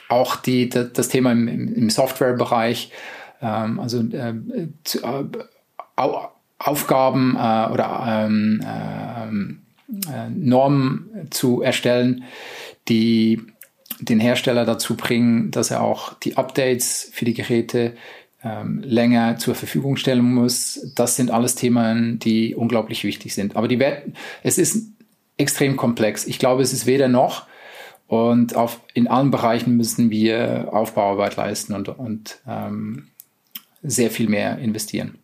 auch 0.09 0.35
die, 0.35 0.69
das 0.69 1.09
Thema 1.09 1.31
im, 1.31 1.47
im 1.47 1.89
Softwarebereich, 1.89 2.91
ähm, 3.41 3.79
also 3.79 3.99
äh, 3.99 4.33
zu, 4.83 5.03
äh, 5.03 5.25
Aufgaben 6.57 7.35
äh, 7.35 7.71
oder 7.71 8.03
ähm, 8.07 8.61
äh, 10.07 10.29
Normen 10.29 11.27
zu 11.29 11.61
erstellen, 11.61 12.23
die 12.87 13.41
den 13.99 14.19
Hersteller 14.19 14.65
dazu 14.65 14.95
bringen, 14.95 15.51
dass 15.51 15.71
er 15.71 15.81
auch 15.81 16.13
die 16.13 16.37
Updates 16.37 17.09
für 17.13 17.25
die 17.25 17.33
Geräte 17.33 17.95
ähm, 18.43 18.81
länger 18.83 19.37
zur 19.37 19.55
Verfügung 19.55 19.97
stellen 19.97 20.23
muss. 20.33 20.91
Das 20.95 21.15
sind 21.15 21.31
alles 21.31 21.55
Themen, 21.55 22.19
die 22.19 22.55
unglaublich 22.55 23.03
wichtig 23.03 23.33
sind. 23.33 23.55
Aber 23.55 23.67
die 23.67 23.79
es 24.41 24.57
ist 24.57 24.92
extrem 25.37 25.77
komplex. 25.77 26.25
Ich 26.25 26.39
glaube, 26.39 26.61
es 26.61 26.73
ist 26.73 26.85
weder 26.85 27.07
noch. 27.07 27.47
Und 28.07 28.55
auf, 28.55 28.81
in 28.93 29.07
allen 29.07 29.31
Bereichen 29.31 29.75
müssen 29.75 30.09
wir 30.11 30.69
Aufbauarbeit 30.71 31.35
leisten 31.35 31.73
und, 31.73 31.89
und 31.89 32.39
ähm, 32.47 33.07
sehr 33.81 34.11
viel 34.11 34.29
mehr 34.29 34.59
investieren. 34.59 35.19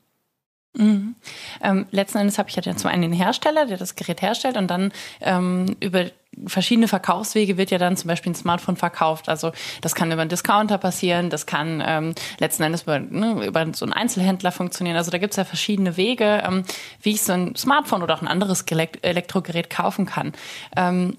Mhm. 0.76 1.15
Ähm, 1.62 1.86
letzten 1.91 2.19
Endes 2.19 2.38
habe 2.38 2.50
ich 2.50 2.56
ja 2.56 2.76
zum 2.76 2.89
einen 2.89 3.02
den 3.02 3.13
Hersteller, 3.13 3.65
der 3.65 3.78
das 3.78 3.95
Gerät 3.95 4.22
herstellt, 4.22 4.58
und 4.58 4.67
dann 4.67 4.91
ähm, 5.22 5.76
über 5.80 6.06
verschiedene 6.45 6.87
Verkaufswege 6.87 7.57
wird 7.57 7.71
ja 7.71 7.77
dann 7.77 7.97
zum 7.97 8.07
Beispiel 8.07 8.31
ein 8.31 8.35
Smartphone 8.35 8.77
verkauft. 8.77 9.29
Also 9.29 9.51
das 9.81 9.95
kann 9.95 10.11
über 10.11 10.21
einen 10.21 10.29
Discounter 10.29 10.77
passieren, 10.77 11.29
das 11.29 11.45
kann 11.45 11.83
ähm, 11.85 12.15
letzten 12.39 12.63
Endes 12.63 12.83
über, 12.83 12.99
ne, 12.99 13.45
über 13.45 13.65
so 13.73 13.85
einen 13.85 13.93
Einzelhändler 13.93 14.51
funktionieren. 14.51 14.97
Also 14.97 15.11
da 15.11 15.17
gibt 15.17 15.33
es 15.33 15.37
ja 15.37 15.43
verschiedene 15.43 15.97
Wege, 15.97 16.43
ähm, 16.45 16.63
wie 17.01 17.11
ich 17.11 17.21
so 17.21 17.33
ein 17.33 17.55
Smartphone 17.55 18.03
oder 18.03 18.15
auch 18.15 18.21
ein 18.21 18.27
anderes 18.27 18.63
Elektrogerät 18.63 19.69
kaufen 19.69 20.05
kann. 20.05 20.33
Ähm, 20.75 21.17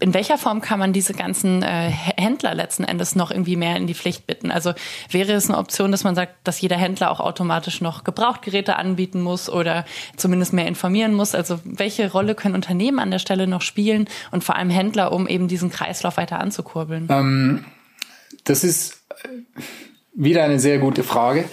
in 0.00 0.14
welcher 0.14 0.38
Form 0.38 0.62
kann 0.62 0.78
man 0.78 0.94
diese 0.94 1.12
ganzen 1.12 1.62
äh, 1.62 1.90
Händler 1.90 2.54
letzten 2.54 2.84
Endes 2.84 3.14
noch 3.14 3.30
irgendwie 3.30 3.56
mehr 3.56 3.76
in 3.76 3.86
die 3.86 3.94
Pflicht 3.94 4.26
bitten? 4.26 4.50
Also 4.50 4.72
wäre 5.10 5.32
es 5.32 5.50
eine 5.50 5.58
Option, 5.58 5.92
dass 5.92 6.02
man 6.02 6.14
sagt, 6.14 6.34
dass 6.44 6.60
jeder 6.60 6.76
Händler 6.76 7.10
auch 7.10 7.20
automatisch 7.20 7.82
noch 7.82 8.02
Gebrauchtgeräte 8.02 8.76
anbieten 8.76 9.20
muss 9.20 9.50
oder 9.50 9.84
zumindest 10.16 10.54
mehr 10.54 10.66
informieren 10.66 11.12
muss? 11.12 11.34
Also 11.34 11.60
welche 11.64 12.10
Rolle 12.10 12.34
können 12.34 12.54
Unternehmen 12.54 12.98
an 12.98 13.10
der 13.10 13.18
Stelle 13.18 13.46
noch 13.46 13.60
spielen 13.60 14.08
und 14.30 14.44
vor 14.44 14.56
allem 14.56 14.70
Händler, 14.70 15.12
um 15.12 15.28
eben 15.28 15.46
diesen 15.46 15.70
Kreislauf 15.70 16.16
weiter 16.16 16.40
anzukurbeln? 16.40 17.08
Ähm, 17.10 17.64
das 18.44 18.64
ist 18.64 19.02
äh, 19.10 19.28
wieder 20.14 20.44
eine 20.44 20.58
sehr 20.58 20.78
gute 20.78 21.02
Frage. 21.02 21.44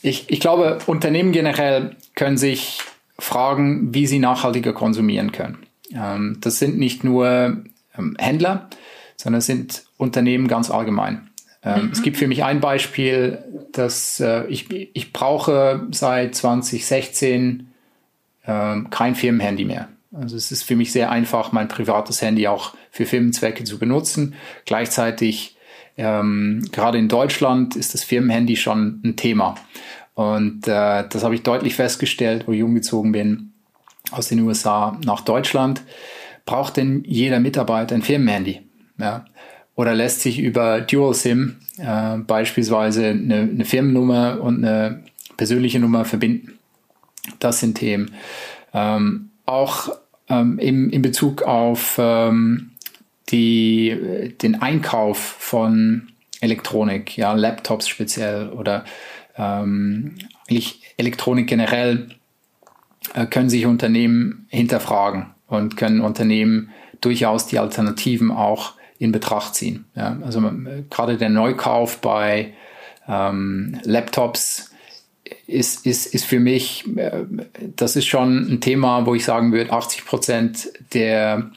Ich, 0.00 0.30
ich 0.30 0.40
glaube, 0.40 0.78
Unternehmen 0.86 1.32
generell 1.32 1.96
können 2.14 2.38
sich 2.38 2.80
fragen, 3.18 3.94
wie 3.94 4.06
sie 4.06 4.18
nachhaltiger 4.18 4.72
konsumieren 4.72 5.32
können. 5.32 5.65
Ähm, 5.92 6.38
das 6.40 6.58
sind 6.58 6.78
nicht 6.78 7.04
nur 7.04 7.64
ähm, 7.96 8.16
Händler, 8.18 8.68
sondern 9.16 9.38
es 9.38 9.46
sind 9.46 9.84
Unternehmen 9.96 10.48
ganz 10.48 10.70
allgemein. 10.70 11.28
Ähm, 11.62 11.86
mhm. 11.86 11.90
Es 11.92 12.02
gibt 12.02 12.16
für 12.16 12.28
mich 12.28 12.44
ein 12.44 12.60
Beispiel, 12.60 13.38
dass 13.72 14.20
äh, 14.20 14.46
ich, 14.46 14.70
ich 14.70 15.12
brauche 15.12 15.86
seit 15.90 16.34
2016 16.34 17.68
kein 18.90 19.16
Firmenhandy 19.16 19.64
mehr. 19.64 19.88
Also 20.12 20.36
es 20.36 20.52
ist 20.52 20.62
für 20.62 20.76
mich 20.76 20.92
sehr 20.92 21.10
einfach, 21.10 21.52
mein 21.52 21.68
privates 21.68 22.22
Handy 22.22 22.46
auch 22.48 22.74
für 22.90 23.06
Firmenzwecke 23.06 23.64
zu 23.64 23.78
benutzen. 23.78 24.34
Gleichzeitig, 24.64 25.56
ähm, 25.96 26.64
gerade 26.72 26.98
in 26.98 27.08
Deutschland, 27.08 27.76
ist 27.76 27.94
das 27.94 28.04
Firmenhandy 28.04 28.56
schon 28.56 29.00
ein 29.04 29.16
Thema. 29.16 29.56
Und 30.14 30.66
äh, 30.66 31.04
das 31.08 31.24
habe 31.24 31.34
ich 31.34 31.42
deutlich 31.42 31.74
festgestellt, 31.74 32.46
wo 32.46 32.52
ich 32.52 32.62
umgezogen 32.62 33.12
bin 33.12 33.45
aus 34.10 34.28
den 34.28 34.40
USA 34.40 34.98
nach 35.04 35.20
Deutschland, 35.20 35.82
braucht 36.44 36.76
denn 36.76 37.02
jeder 37.06 37.40
Mitarbeiter 37.40 37.94
ein 37.94 38.02
Firmenhandy? 38.02 38.62
Ja? 38.98 39.24
Oder 39.74 39.94
lässt 39.94 40.20
sich 40.20 40.38
über 40.38 40.80
Dual 40.80 41.14
SIM 41.14 41.56
äh, 41.78 42.18
beispielsweise 42.18 43.08
eine, 43.08 43.40
eine 43.40 43.64
Firmennummer 43.64 44.40
und 44.40 44.64
eine 44.64 45.04
persönliche 45.36 45.78
Nummer 45.78 46.04
verbinden? 46.04 46.58
Das 47.38 47.60
sind 47.60 47.76
Themen. 47.76 48.12
Ähm, 48.72 49.30
auch 49.44 49.90
ähm, 50.28 50.58
im, 50.58 50.90
in 50.90 51.02
Bezug 51.02 51.42
auf 51.42 51.96
ähm, 51.98 52.70
die, 53.28 54.32
den 54.40 54.62
Einkauf 54.62 55.18
von 55.18 56.08
Elektronik, 56.40 57.16
ja, 57.16 57.32
Laptops 57.32 57.88
speziell 57.88 58.48
oder 58.50 58.84
ähm, 59.36 60.16
eigentlich 60.48 60.82
Elektronik 60.96 61.46
generell 61.48 62.08
können 63.30 63.50
sich 63.50 63.66
Unternehmen 63.66 64.46
hinterfragen 64.50 65.26
und 65.46 65.76
können 65.76 66.00
Unternehmen 66.00 66.70
durchaus 67.00 67.46
die 67.46 67.58
Alternativen 67.58 68.30
auch 68.30 68.74
in 68.98 69.12
Betracht 69.12 69.54
ziehen. 69.54 69.84
Ja, 69.94 70.18
also 70.24 70.40
äh, 70.40 70.84
gerade 70.90 71.16
der 71.16 71.28
Neukauf 71.28 72.00
bei 72.00 72.54
ähm, 73.08 73.78
Laptops 73.84 74.70
ist, 75.46 75.86
ist, 75.86 76.06
ist 76.14 76.24
für 76.24 76.40
mich, 76.40 76.84
äh, 76.96 77.24
das 77.76 77.96
ist 77.96 78.06
schon 78.06 78.50
ein 78.50 78.60
Thema, 78.60 79.06
wo 79.06 79.14
ich 79.14 79.24
sagen 79.24 79.52
würde, 79.52 79.72
80 79.72 80.04
Prozent 80.04 80.68
der 80.94 81.50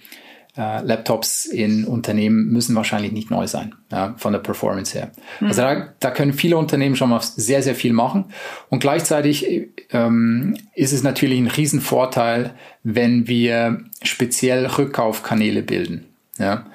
äh, 0.60 0.82
Laptops 0.82 1.46
in 1.46 1.86
Unternehmen 1.86 2.50
müssen 2.50 2.76
wahrscheinlich 2.76 3.14
nicht 3.14 3.32
neu 3.32 3.48
sein, 3.48 3.76
ja, 3.92 4.14
von 4.18 4.34
der 4.34 4.40
Performance 4.40 4.98
her. 4.98 5.12
Mhm. 5.40 5.48
Also 5.48 5.62
da, 5.62 5.88
da 6.02 6.12
können 6.12 6.34
viele 6.34 6.58
Unternehmen 6.58 6.98
schon 6.98 7.10
mal 7.10 7.22
sehr, 7.22 7.64
sehr 7.64 7.76
viel 7.76 7.94
machen. 7.94 8.26
Und 8.68 8.80
gleichzeitig 8.82 9.70
ähm, 9.92 10.58
ist 10.76 10.92
es 10.92 11.02
natürlich 11.02 11.40
ein 11.40 11.48
Riesenvorteil, 11.48 12.52
wenn 12.84 13.28
wir 13.30 13.80
speziell 14.04 14.66
Rückkaufkanäle 14.66 15.64
bilden. 15.64 16.06
Ja. 16.38 16.66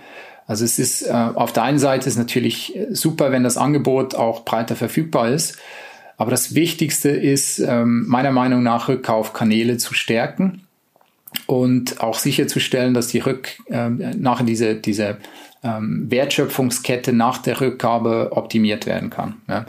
Also 0.47 0.64
es 0.64 0.79
ist 0.79 1.03
äh, 1.03 1.12
auf 1.12 1.53
der 1.53 1.64
einen 1.64 1.79
Seite 1.79 2.09
ist 2.09 2.16
natürlich 2.16 2.79
super, 2.90 3.33
wenn 3.33 3.44
das 3.44 3.59
Angebot 3.59 4.14
auch 4.14 4.47
breiter 4.47 4.77
verfügbar 4.77 5.29
ist. 5.29 5.59
Aber 6.16 6.31
das 6.31 6.55
Wichtigste 6.55 7.11
ist 7.11 7.59
ähm, 7.59 8.07
meiner 8.07 8.31
Meinung 8.31 8.62
nach 8.62 8.88
Rückkaufkanäle 8.88 9.77
zu 9.77 9.92
stärken 9.92 10.63
und 11.47 12.01
auch 12.01 12.18
sicherzustellen, 12.18 12.94
dass 12.94 13.09
die 13.09 13.20
Rück, 13.20 13.59
äh, 13.68 13.88
nachher 13.88 14.44
diese, 14.44 14.75
diese 14.75 15.18
ähm, 15.62 16.11
Wertschöpfungskette 16.11 17.12
nach 17.12 17.38
der 17.38 17.61
Rückgabe 17.61 18.31
optimiert 18.33 18.87
werden 18.87 19.11
kann. 19.11 19.37
Ja. 19.49 19.66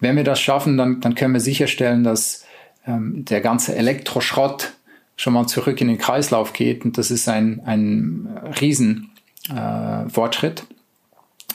Wenn 0.00 0.16
wir 0.16 0.24
das 0.24 0.40
schaffen, 0.40 0.76
dann, 0.76 1.00
dann 1.00 1.14
können 1.14 1.34
wir 1.34 1.40
sicherstellen, 1.40 2.04
dass 2.04 2.44
ähm, 2.86 3.24
der 3.24 3.40
ganze 3.40 3.74
Elektroschrott 3.74 4.72
schon 5.16 5.32
mal 5.32 5.46
zurück 5.46 5.80
in 5.80 5.88
den 5.88 5.98
Kreislauf 5.98 6.52
geht 6.52 6.84
und 6.84 6.98
das 6.98 7.10
ist 7.10 7.28
ein, 7.28 7.62
ein 7.64 8.28
Riesenfortschritt. 8.60 10.60
Äh, 10.60 10.64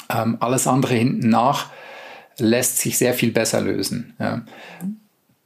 Ähm, 0.10 0.38
alles 0.41 0.67
andere 0.67 0.95
hinten 0.95 1.30
nach 1.30 1.69
lässt 2.38 2.80
sich 2.80 2.97
sehr 2.97 3.13
viel 3.13 3.32
besser 3.32 3.62
lösen. 3.62 4.15
Ja. 4.19 4.41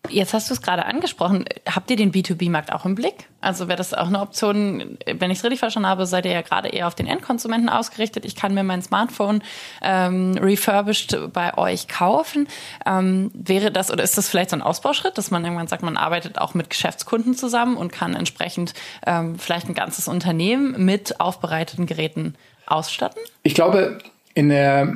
Jetzt 0.10 0.34
hast 0.34 0.50
du 0.50 0.54
es 0.54 0.62
gerade 0.62 0.86
angesprochen. 0.86 1.46
Habt 1.70 1.90
ihr 1.90 1.98
den 1.98 2.12
B2B-Markt 2.12 2.72
auch 2.72 2.86
im 2.86 2.96
Blick? 2.96 3.28
Also 3.42 3.68
wäre 3.68 3.78
das 3.78 3.94
auch 3.94 4.08
eine 4.08 4.20
Option, 4.20 4.98
wenn 5.06 5.32
ich 5.32 5.40
es 5.40 5.44
richtig 5.44 5.60
verstanden 5.60 5.88
habe, 5.88 6.06
seid 6.06 6.26
ihr 6.26 6.32
ja 6.32 6.42
gerade 6.42 6.70
eher 6.70 6.88
auf 6.88 6.96
den 6.96 7.08
Endkonsumenten 7.08 7.70
ausgerichtet. 7.70 8.26
Ich 8.26 8.36
kann 8.36 8.54
mir 8.54 8.64
mein 8.64 8.82
Smartphone 8.82 9.44
ähm, 9.82 10.38
refurbished 10.38 11.18
bei 11.34 11.58
euch 11.58 11.88
kaufen. 11.88 12.48
Ähm, 12.86 13.32
wäre 13.34 13.72
das 13.72 13.92
oder 13.92 14.04
ist 14.04 14.18
das 14.18 14.28
vielleicht 14.28 14.50
so 14.50 14.56
ein 14.56 14.62
Ausbauschritt, 14.62 15.18
dass 15.18 15.32
man 15.32 15.44
irgendwann 15.44 15.68
sagt, 15.68 15.84
man 15.84 15.98
arbeitet 15.98 16.40
auch 16.40 16.54
mit 16.54 16.70
Geschäftskunden 16.70 17.36
zusammen 17.36 17.78
und 17.78 17.92
kann 17.92 18.16
entsprechend 18.16 18.74
ähm, 19.06 19.38
vielleicht 19.38 19.70
ein 19.70 19.76
ganzes 19.76 20.08
Unternehmen 20.08 20.84
mit 20.84 21.20
aufbereiteten 21.20 21.86
Geräten 21.86 22.36
ausstatten? 22.66 23.22
Ich 23.44 23.54
glaube, 23.54 24.00
in 24.34 24.50
der 24.50 24.94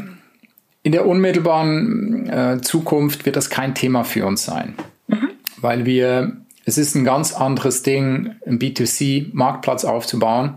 in 0.83 0.91
der 0.91 1.05
unmittelbaren 1.05 2.29
äh, 2.29 2.61
Zukunft 2.61 3.25
wird 3.25 3.35
das 3.35 3.49
kein 3.49 3.75
Thema 3.75 4.03
für 4.03 4.25
uns 4.25 4.43
sein. 4.43 4.75
Weil 5.61 5.85
wir, 5.85 6.37
es 6.65 6.77
ist 6.77 6.95
ein 6.95 7.03
ganz 7.03 7.33
anderes 7.33 7.83
Ding, 7.83 8.35
einen 8.45 8.59
B2C-Marktplatz 8.59 9.85
aufzubauen 9.85 10.55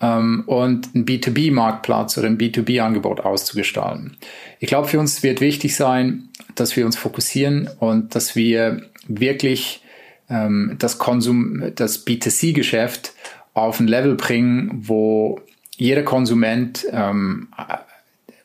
ähm, 0.00 0.44
und 0.46 0.94
einen 0.94 1.04
B2B-Marktplatz 1.04 2.18
oder 2.18 2.28
ein 2.28 2.38
B2B-Angebot 2.38 3.20
auszugestalten. 3.20 4.16
Ich 4.60 4.68
glaube, 4.68 4.88
für 4.88 5.00
uns 5.00 5.22
wird 5.22 5.40
wichtig 5.40 5.76
sein, 5.76 6.28
dass 6.54 6.76
wir 6.76 6.86
uns 6.86 6.96
fokussieren 6.96 7.68
und 7.80 8.14
dass 8.14 8.36
wir 8.36 8.82
wirklich 9.06 9.82
ähm, 10.30 10.76
das 10.78 10.98
Konsum, 10.98 11.72
das 11.74 12.06
B2C-Geschäft 12.06 13.12
auf 13.52 13.80
ein 13.80 13.86
Level 13.86 14.14
bringen, 14.14 14.70
wo 14.86 15.40
jeder 15.76 16.02
Konsument 16.02 16.86
ähm, 16.90 17.48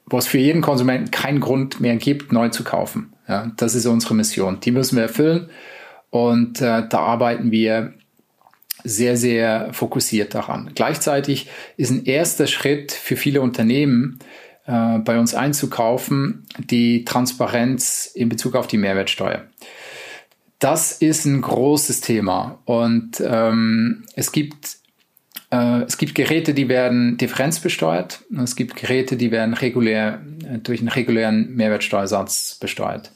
wo 0.10 0.18
es 0.18 0.28
für 0.28 0.40
jeden 0.40 0.62
Konsumenten 0.62 1.12
keinen 1.12 1.40
Grund 1.40 1.80
mehr 1.80 1.96
gibt, 1.96 2.32
neu 2.32 2.50
zu 2.50 2.64
kaufen. 2.64 3.14
Ja, 3.30 3.52
das 3.58 3.76
ist 3.76 3.86
unsere 3.86 4.16
Mission. 4.16 4.60
Die 4.60 4.72
müssen 4.72 4.96
wir 4.96 5.04
erfüllen 5.04 5.50
und 6.10 6.60
äh, 6.62 6.88
da 6.90 7.00
arbeiten 7.00 7.52
wir 7.52 7.94
sehr, 8.84 9.18
sehr 9.18 9.72
fokussiert 9.72 10.34
daran. 10.34 10.72
Gleichzeitig 10.74 11.48
ist 11.78 11.92
ein 11.92 12.06
erster 12.06 12.48
Schritt 12.48 12.92
für 12.92 13.16
viele 13.16 13.42
Unternehmen, 13.42 14.20
äh, 14.66 14.98
bei 15.00 15.20
uns 15.20 15.36
einzukaufen, 15.36 16.48
die 16.58 17.06
Transparenz 17.06 18.10
in 18.14 18.30
Bezug 18.30 18.56
auf 18.56 18.66
die 18.66 18.78
Mehrwertsteuer. 18.78 19.44
Das 20.58 20.94
ist 20.94 21.26
ein 21.26 21.42
großes 21.42 22.02
Thema 22.02 22.60
und 22.66 23.22
ähm, 23.24 24.06
es 24.16 24.32
gibt 24.32 24.80
äh, 25.52 25.84
es 25.84 25.98
gibt 25.98 26.16
Geräte, 26.16 26.54
die 26.54 26.68
werden 26.68 27.18
differenzbesteuert. 27.18 28.24
Es 28.44 28.56
gibt 28.56 28.76
Geräte, 28.76 29.18
die 29.18 29.32
werden 29.32 29.54
regulär 29.54 30.22
äh, 30.44 30.58
durch 30.60 30.80
einen 30.80 30.90
regulären 30.90 31.56
Mehrwertsteuersatz 31.56 32.58
besteuert. 32.60 33.12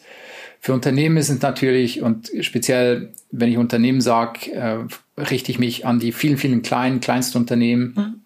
Für 0.63 0.71
Unternehmen 0.71 1.17
ist 1.17 1.28
es 1.28 1.41
natürlich, 1.41 2.02
und 2.02 2.32
speziell 2.39 3.12
wenn 3.32 3.52
ich 3.52 3.58
Unternehmen 3.58 3.99
sage, 3.99 4.54
äh, 4.54 4.78
richte 5.21 5.52
ich 5.52 5.60
mich 5.60 5.86
an 5.86 5.99
die 5.99 6.13
vielen, 6.13 6.38
vielen 6.38 6.62
kleinen, 6.62 7.02
Kleinstunternehmen 7.02 7.93
mhm. 7.93 8.21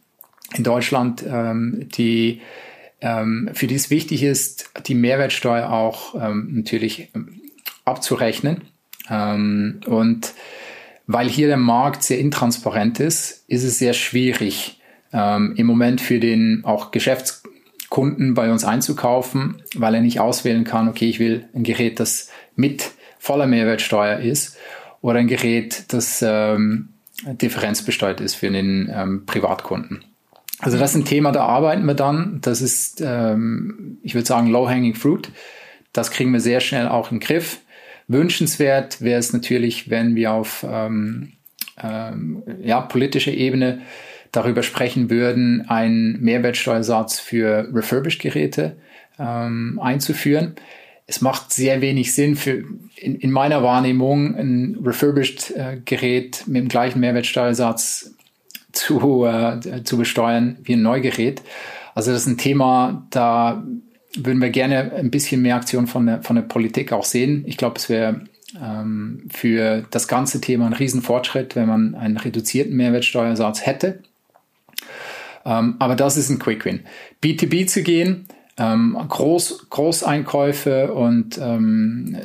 in 0.55 0.63
Deutschland, 0.63 1.25
ähm, 1.27 1.89
die 1.97 2.41
ähm, 3.01 3.49
für 3.53 3.65
die 3.65 3.73
es 3.73 3.89
wichtig 3.89 4.21
ist, 4.21 4.69
die 4.85 4.93
Mehrwertsteuer 4.93 5.71
auch 5.71 6.13
ähm, 6.13 6.49
natürlich 6.51 7.09
abzurechnen. 7.85 8.65
Ähm, 9.09 9.79
und 9.87 10.35
weil 11.07 11.29
hier 11.29 11.47
der 11.47 11.57
Markt 11.57 12.03
sehr 12.03 12.19
intransparent 12.19 12.99
ist, 12.99 13.45
ist 13.47 13.63
es 13.63 13.79
sehr 13.79 13.93
schwierig, 13.93 14.79
ähm, 15.11 15.55
im 15.57 15.65
Moment 15.65 16.01
für 16.01 16.19
den 16.19 16.65
auch 16.65 16.91
Geschäftskunden 17.87 18.33
bei 18.33 18.51
uns 18.51 18.65
einzukaufen, 18.65 19.63
weil 19.75 19.95
er 19.95 20.01
nicht 20.01 20.19
auswählen 20.19 20.63
kann, 20.63 20.87
okay, 20.87 21.09
ich 21.09 21.19
will 21.19 21.47
ein 21.53 21.63
Gerät, 21.63 21.99
das 21.99 22.29
mit 22.55 22.91
voller 23.19 23.47
Mehrwertsteuer 23.47 24.19
ist 24.19 24.57
oder 25.01 25.19
ein 25.19 25.27
Gerät, 25.27 25.85
das 25.93 26.23
ähm, 26.25 26.89
differenzbesteuert 27.23 28.21
ist 28.21 28.35
für 28.35 28.49
den 28.49 28.91
ähm, 28.93 29.25
Privatkunden. 29.25 30.03
Also 30.59 30.77
das 30.77 30.91
ist 30.91 30.97
ein 30.97 31.05
Thema, 31.05 31.31
da 31.31 31.45
arbeiten 31.45 31.85
wir 31.85 31.93
dann. 31.93 32.39
Das 32.41 32.61
ist, 32.61 33.01
ähm, 33.01 33.99
ich 34.01 34.15
würde 34.15 34.27
sagen, 34.27 34.47
low-hanging 34.47 34.95
fruit. 34.95 35.29
Das 35.93 36.11
kriegen 36.11 36.33
wir 36.33 36.39
sehr 36.39 36.61
schnell 36.61 36.87
auch 36.87 37.11
in 37.11 37.19
den 37.19 37.25
Griff. 37.25 37.59
Wünschenswert 38.07 39.01
wäre 39.01 39.19
es 39.19 39.33
natürlich, 39.33 39.89
wenn 39.89 40.15
wir 40.15 40.31
auf 40.31 40.65
ähm, 40.67 41.33
ähm, 41.81 42.43
ja, 42.63 42.81
politischer 42.81 43.33
Ebene 43.33 43.81
darüber 44.31 44.63
sprechen 44.63 45.09
würden, 45.09 45.67
einen 45.67 46.21
Mehrwertsteuersatz 46.21 47.19
für 47.19 47.69
Refurbished-Geräte 47.73 48.75
ähm, 49.19 49.79
einzuführen. 49.81 50.55
Es 51.05 51.21
macht 51.21 51.53
sehr 51.53 51.81
wenig 51.81 52.13
Sinn 52.13 52.35
für, 52.35 52.63
in, 52.97 53.15
in 53.15 53.31
meiner 53.31 53.63
Wahrnehmung, 53.63 54.35
ein 54.35 54.77
Refurbished-Gerät 54.83 56.43
mit 56.47 56.57
dem 56.57 56.67
gleichen 56.67 56.99
Mehrwertsteuersatz 56.99 58.13
zu, 58.73 59.25
äh, 59.25 59.83
zu 59.83 59.97
besteuern 59.97 60.57
wie 60.63 60.73
ein 60.73 60.81
Neugerät. 60.81 61.41
Also 61.95 62.11
das 62.11 62.21
ist 62.21 62.27
ein 62.27 62.37
Thema, 62.37 63.07
da 63.09 63.63
würden 64.15 64.41
wir 64.41 64.49
gerne 64.49 64.93
ein 64.93 65.11
bisschen 65.11 65.41
mehr 65.41 65.55
Aktion 65.55 65.87
von 65.87 66.05
der, 66.05 66.23
von 66.23 66.35
der 66.35 66.43
Politik 66.43 66.91
auch 66.91 67.03
sehen. 67.03 67.43
Ich 67.47 67.57
glaube, 67.57 67.77
es 67.77 67.89
wäre 67.89 68.21
ähm, 68.61 69.23
für 69.29 69.85
das 69.91 70.07
ganze 70.07 70.41
Thema 70.41 70.67
ein 70.67 70.73
Riesenfortschritt, 70.73 71.55
wenn 71.55 71.67
man 71.67 71.95
einen 71.95 72.17
reduzierten 72.17 72.75
Mehrwertsteuersatz 72.75 73.65
hätte. 73.65 73.99
Ähm, 75.47 75.77
aber 75.79 75.95
das 75.95 76.17
ist 76.17 76.29
ein 76.29 76.39
Quick 76.39 76.65
Win. 76.65 76.81
B2B 77.23 77.67
zu 77.67 77.81
gehen, 77.81 78.27
ähm, 78.57 78.97
Groß, 79.07 79.69
Großeinkäufe 79.69 80.93
und 80.93 81.37
ähm, 81.41 82.17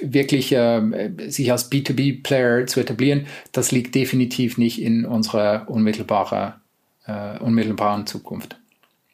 wirklich 0.00 0.52
äh, 0.52 1.10
sich 1.28 1.52
als 1.52 1.70
B2B-Player 1.70 2.66
zu 2.66 2.80
etablieren, 2.80 3.26
das 3.52 3.70
liegt 3.70 3.94
definitiv 3.94 4.56
nicht 4.56 4.80
in 4.80 5.04
unserer 5.04 5.68
unmittelbaren, 5.68 6.54
äh, 7.06 7.38
unmittelbaren 7.38 8.06
Zukunft. 8.06 8.61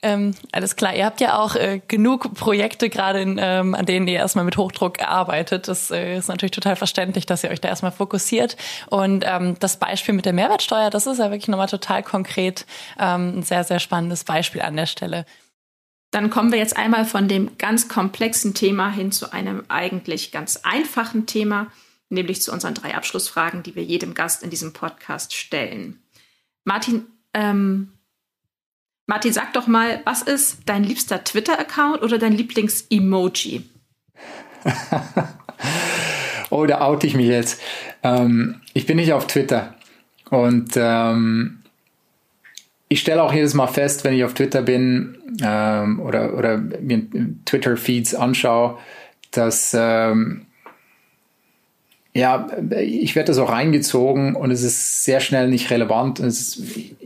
Ähm, 0.00 0.32
alles 0.52 0.76
klar. 0.76 0.94
Ihr 0.94 1.04
habt 1.04 1.20
ja 1.20 1.38
auch 1.38 1.56
äh, 1.56 1.80
genug 1.88 2.32
Projekte 2.34 2.88
gerade, 2.88 3.20
ähm, 3.20 3.74
an 3.74 3.84
denen 3.84 4.06
ihr 4.06 4.18
erstmal 4.18 4.44
mit 4.44 4.56
Hochdruck 4.56 5.02
arbeitet. 5.02 5.66
Das 5.66 5.90
äh, 5.90 6.16
ist 6.16 6.28
natürlich 6.28 6.52
total 6.52 6.76
verständlich, 6.76 7.26
dass 7.26 7.42
ihr 7.42 7.50
euch 7.50 7.60
da 7.60 7.68
erstmal 7.68 7.90
fokussiert. 7.90 8.56
Und 8.90 9.24
ähm, 9.26 9.56
das 9.58 9.78
Beispiel 9.78 10.14
mit 10.14 10.24
der 10.24 10.32
Mehrwertsteuer, 10.32 10.90
das 10.90 11.08
ist 11.08 11.18
ja 11.18 11.30
wirklich 11.30 11.48
nochmal 11.48 11.66
total 11.66 12.04
konkret 12.04 12.64
ähm, 12.98 13.38
ein 13.38 13.42
sehr, 13.42 13.64
sehr 13.64 13.80
spannendes 13.80 14.22
Beispiel 14.22 14.62
an 14.62 14.76
der 14.76 14.86
Stelle. 14.86 15.26
Dann 16.12 16.30
kommen 16.30 16.52
wir 16.52 16.58
jetzt 16.58 16.76
einmal 16.76 17.04
von 17.04 17.26
dem 17.26 17.58
ganz 17.58 17.88
komplexen 17.88 18.54
Thema 18.54 18.90
hin 18.90 19.10
zu 19.10 19.32
einem 19.32 19.64
eigentlich 19.68 20.30
ganz 20.30 20.60
einfachen 20.62 21.26
Thema, 21.26 21.66
nämlich 22.08 22.40
zu 22.40 22.52
unseren 22.52 22.74
drei 22.74 22.94
Abschlussfragen, 22.94 23.64
die 23.64 23.74
wir 23.74 23.82
jedem 23.82 24.14
Gast 24.14 24.44
in 24.44 24.50
diesem 24.50 24.72
Podcast 24.72 25.34
stellen. 25.34 26.00
Martin, 26.64 27.06
ähm, 27.34 27.92
Martin, 29.08 29.32
sag 29.32 29.54
doch 29.54 29.66
mal, 29.66 30.02
was 30.04 30.20
ist 30.20 30.58
dein 30.66 30.84
liebster 30.84 31.24
Twitter-Account 31.24 32.02
oder 32.02 32.18
dein 32.18 32.34
Lieblings-Emoji? 32.34 33.62
oh, 36.50 36.66
da 36.66 36.82
oute 36.82 37.06
ich 37.06 37.16
mich 37.16 37.28
jetzt. 37.28 37.58
Ähm, 38.02 38.60
ich 38.74 38.84
bin 38.84 38.98
nicht 38.98 39.14
auf 39.14 39.26
Twitter. 39.26 39.74
Und 40.28 40.72
ähm, 40.76 41.60
ich 42.88 43.00
stelle 43.00 43.22
auch 43.22 43.32
jedes 43.32 43.54
Mal 43.54 43.68
fest, 43.68 44.04
wenn 44.04 44.12
ich 44.12 44.24
auf 44.24 44.34
Twitter 44.34 44.60
bin 44.60 45.16
ähm, 45.42 46.00
oder, 46.00 46.36
oder 46.36 46.58
mir 46.58 47.06
Twitter-Feeds 47.46 48.14
anschaue, 48.14 48.76
dass 49.30 49.74
ähm, 49.74 50.44
ja, 52.12 52.46
ich 52.78 53.14
werde 53.14 53.28
da 53.28 53.32
so 53.32 53.44
reingezogen 53.44 54.34
und 54.34 54.50
es 54.50 54.62
ist 54.62 55.04
sehr 55.04 55.20
schnell 55.20 55.48
nicht 55.48 55.70
relevant. 55.70 56.20
es 56.20 56.40
ist 56.40 56.96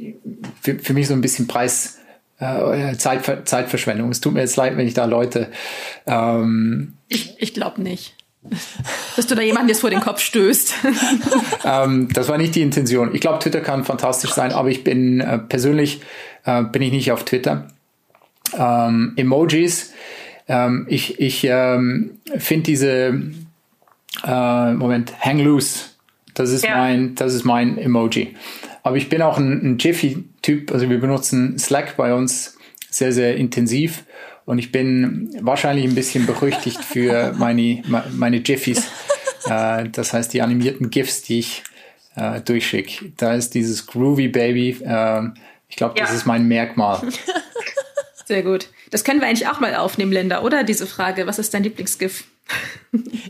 für, 0.63 0.79
für 0.79 0.95
mich 0.95 1.09
so 1.09 1.15
ein 1.15 1.21
bisschen 1.21 1.47
Preis, 1.47 1.99
äh, 2.39 2.97
Zeit, 2.97 3.49
Zeitverschwendung. 3.49 4.11
Es 4.11 4.21
tut 4.21 4.33
mir 4.33 4.41
jetzt 4.41 4.57
leid, 4.57 4.77
wenn 4.77 4.87
ich 4.87 4.95
da 4.95 5.05
Leute. 5.05 5.49
Ähm, 6.07 6.95
ich 7.09 7.35
ich 7.39 7.53
glaube 7.53 7.83
nicht. 7.83 8.15
Dass 9.15 9.29
du 9.29 9.37
da 9.37 9.43
jemanden 9.43 9.69
jetzt 9.69 9.83
vor 9.83 9.91
den 9.91 10.01
Kopf 10.01 10.21
stößt. 10.21 10.75
ähm, 11.65 12.09
das 12.13 12.29
war 12.29 12.39
nicht 12.39 12.55
die 12.57 12.63
Intention. 12.63 13.15
Ich 13.15 13.21
glaube, 13.21 13.39
Twitter 13.39 13.61
kann 13.61 13.85
fantastisch 13.85 14.33
sein, 14.33 14.53
aber 14.53 14.69
ich 14.69 14.83
bin 14.83 15.21
äh, 15.21 15.39
persönlich 15.39 16.01
äh, 16.45 16.65
bin 16.65 16.83
ich 16.83 16.91
nicht 16.91 17.13
auf 17.13 17.25
Twitter. 17.25 17.69
Ähm, 18.57 19.13
Emojis. 19.17 19.93
Ähm, 20.49 20.87
ich 20.89 21.21
ich 21.21 21.45
ähm, 21.45 22.19
finde 22.37 22.65
diese 22.65 23.23
äh, 24.25 24.73
Moment, 24.73 25.15
hang 25.21 25.39
loose. 25.39 25.93
Das 26.35 26.51
ist 26.51 26.65
ja. 26.65 26.77
mein, 26.77 27.15
das 27.15 27.35
ist 27.35 27.45
mein 27.45 27.79
Emoji. 27.79 28.35
Aber 28.83 28.97
ich 28.97 29.09
bin 29.09 29.23
auch 29.23 29.39
ein, 29.39 29.63
ein 29.63 29.79
Jiffy-Typ. 29.79 30.73
Also 30.73 30.91
wir 30.91 30.99
benutzen 30.99 31.59
Slack 31.59 31.97
bei 31.97 32.15
uns 32.15 32.59
sehr, 32.91 33.13
sehr 33.13 33.37
intensiv. 33.37 34.05
Und 34.45 34.59
ich 34.59 34.73
bin 34.73 35.31
wahrscheinlich 35.41 35.85
ein 35.85 35.95
bisschen 35.95 36.27
berüchtigt 36.27 36.83
für 36.83 37.33
meine, 37.39 37.83
meine 38.13 38.39
Jiffys. 38.39 38.89
Äh, 39.47 39.89
das 39.91 40.13
heißt, 40.13 40.33
die 40.33 40.43
animierten 40.43 40.91
GIFs, 40.91 41.23
die 41.23 41.41
ich 41.41 41.63
äh, 42.17 42.41
durchschicke. 42.41 43.13
Da 43.17 43.35
ist 43.35 43.55
dieses 43.55 43.87
Groovy 43.87 44.29
Baby. 44.29 44.77
Äh, 44.85 45.23
ich 45.69 45.77
glaube, 45.77 45.95
das 45.99 46.11
ja. 46.11 46.17
ist 46.17 46.27
mein 46.27 46.47
Merkmal. 46.49 47.01
Sehr 48.27 48.43
gut. 48.43 48.69
Das 48.91 49.05
können 49.05 49.21
wir 49.21 49.29
eigentlich 49.29 49.49
auch 49.49 49.61
mal 49.61 49.75
aufnehmen, 49.75 50.13
Linda, 50.13 50.43
oder? 50.43 50.65
Diese 50.65 50.87
Frage, 50.87 51.27
was 51.27 51.39
ist 51.39 51.55
dein 51.55 51.63
Lieblingsgift? 51.63 52.25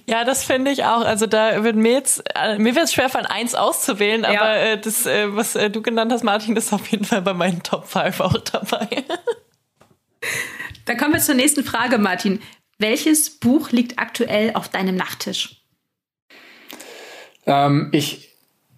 Ja, 0.07 0.25
das 0.25 0.43
finde 0.45 0.71
ich 0.71 0.85
auch. 0.85 1.05
Also 1.05 1.27
da 1.27 1.63
wird 1.63 1.77
mir 1.77 1.93
jetzt, 1.93 2.23
äh, 2.35 2.59
mir 2.59 2.75
wird 2.75 2.87
es 2.87 2.95
schwer 2.95 3.09
von 3.09 3.27
eins 3.27 3.55
auszuwählen, 3.55 4.25
aber 4.25 4.35
ja. 4.35 4.57
äh, 4.57 4.81
das, 4.81 5.07
äh, 5.07 5.35
was 5.35 5.55
äh, 5.55 5.71
du 5.71 5.83
genannt 5.83 6.13
hast, 6.13 6.25
Martin, 6.25 6.57
ist 6.57 6.73
auf 6.73 6.89
jeden 6.89 7.05
Fall 7.05 7.23
bei 7.23 7.33
meinen 7.33 7.63
Top 7.63 7.87
5 7.87 8.21
auch 8.21 8.39
dabei. 8.39 8.89
Dann 10.85 10.97
kommen 10.97 11.13
wir 11.13 11.21
zur 11.21 11.37
nächsten 11.37 11.63
Frage, 11.63 11.99
Martin. 11.99 12.41
Welches 12.79 13.39
Buch 13.39 13.71
liegt 13.71 14.01
aktuell 14.01 14.53
auf 14.55 14.69
deinem 14.69 14.97
Nachttisch? 14.97 15.63
Ähm, 17.47 17.91
ich, 17.93 18.31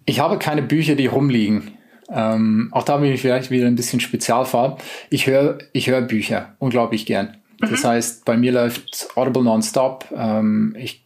ich 0.05 0.19
habe 0.19 0.37
keine 0.37 0.61
Bücher, 0.61 0.95
die 0.95 1.07
rumliegen. 1.07 1.77
Ähm, 2.09 2.69
auch 2.71 2.83
da 2.83 2.97
bin 2.97 3.11
ich 3.11 3.21
vielleicht 3.21 3.49
wieder 3.49 3.65
ein 3.65 3.75
bisschen 3.75 3.99
Spezialfall. 3.99 4.77
Ich 5.09 5.25
höre 5.25 5.57
ich 5.73 5.87
hör 5.89 6.01
Bücher 6.01 6.55
unglaublich 6.59 7.07
gern. 7.07 7.37
Mhm. 7.61 7.69
Das 7.69 7.83
heißt, 7.83 8.25
bei 8.25 8.37
mir 8.37 8.51
läuft 8.51 9.09
Audible 9.15 9.43
nonstop. 9.43 10.05
Ähm, 10.15 10.75
ich 10.77 11.05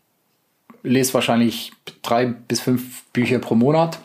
lese 0.83 1.13
wahrscheinlich 1.13 1.71
drei 2.01 2.25
bis 2.25 2.61
fünf 2.61 3.03
Bücher 3.11 3.39
pro 3.39 3.55
Monat. 3.55 3.99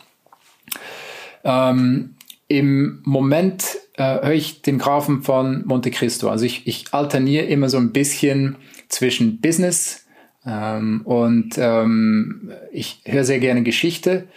Ähm, 1.45 2.15
Im 2.49 3.01
Moment 3.05 3.77
äh, 3.97 4.03
höre 4.03 4.33
ich 4.33 4.63
den 4.63 4.79
Grafen 4.79 5.23
von 5.23 5.67
Monte 5.67 5.91
Cristo. 5.91 6.29
Also 6.29 6.45
ich, 6.45 6.67
ich 6.67 6.93
alterniere 6.93 7.45
immer 7.45 7.69
so 7.69 7.79
ein 7.79 7.93
bisschen 7.93 8.57
zwischen 8.89 9.41
Business 9.41 10.07
ähm, 10.47 11.03
und 11.05 11.55
ähm, 11.59 12.53
ich 12.73 13.01
höre 13.05 13.25
sehr 13.25 13.41
gerne 13.41 13.63
Geschichte 13.63 14.29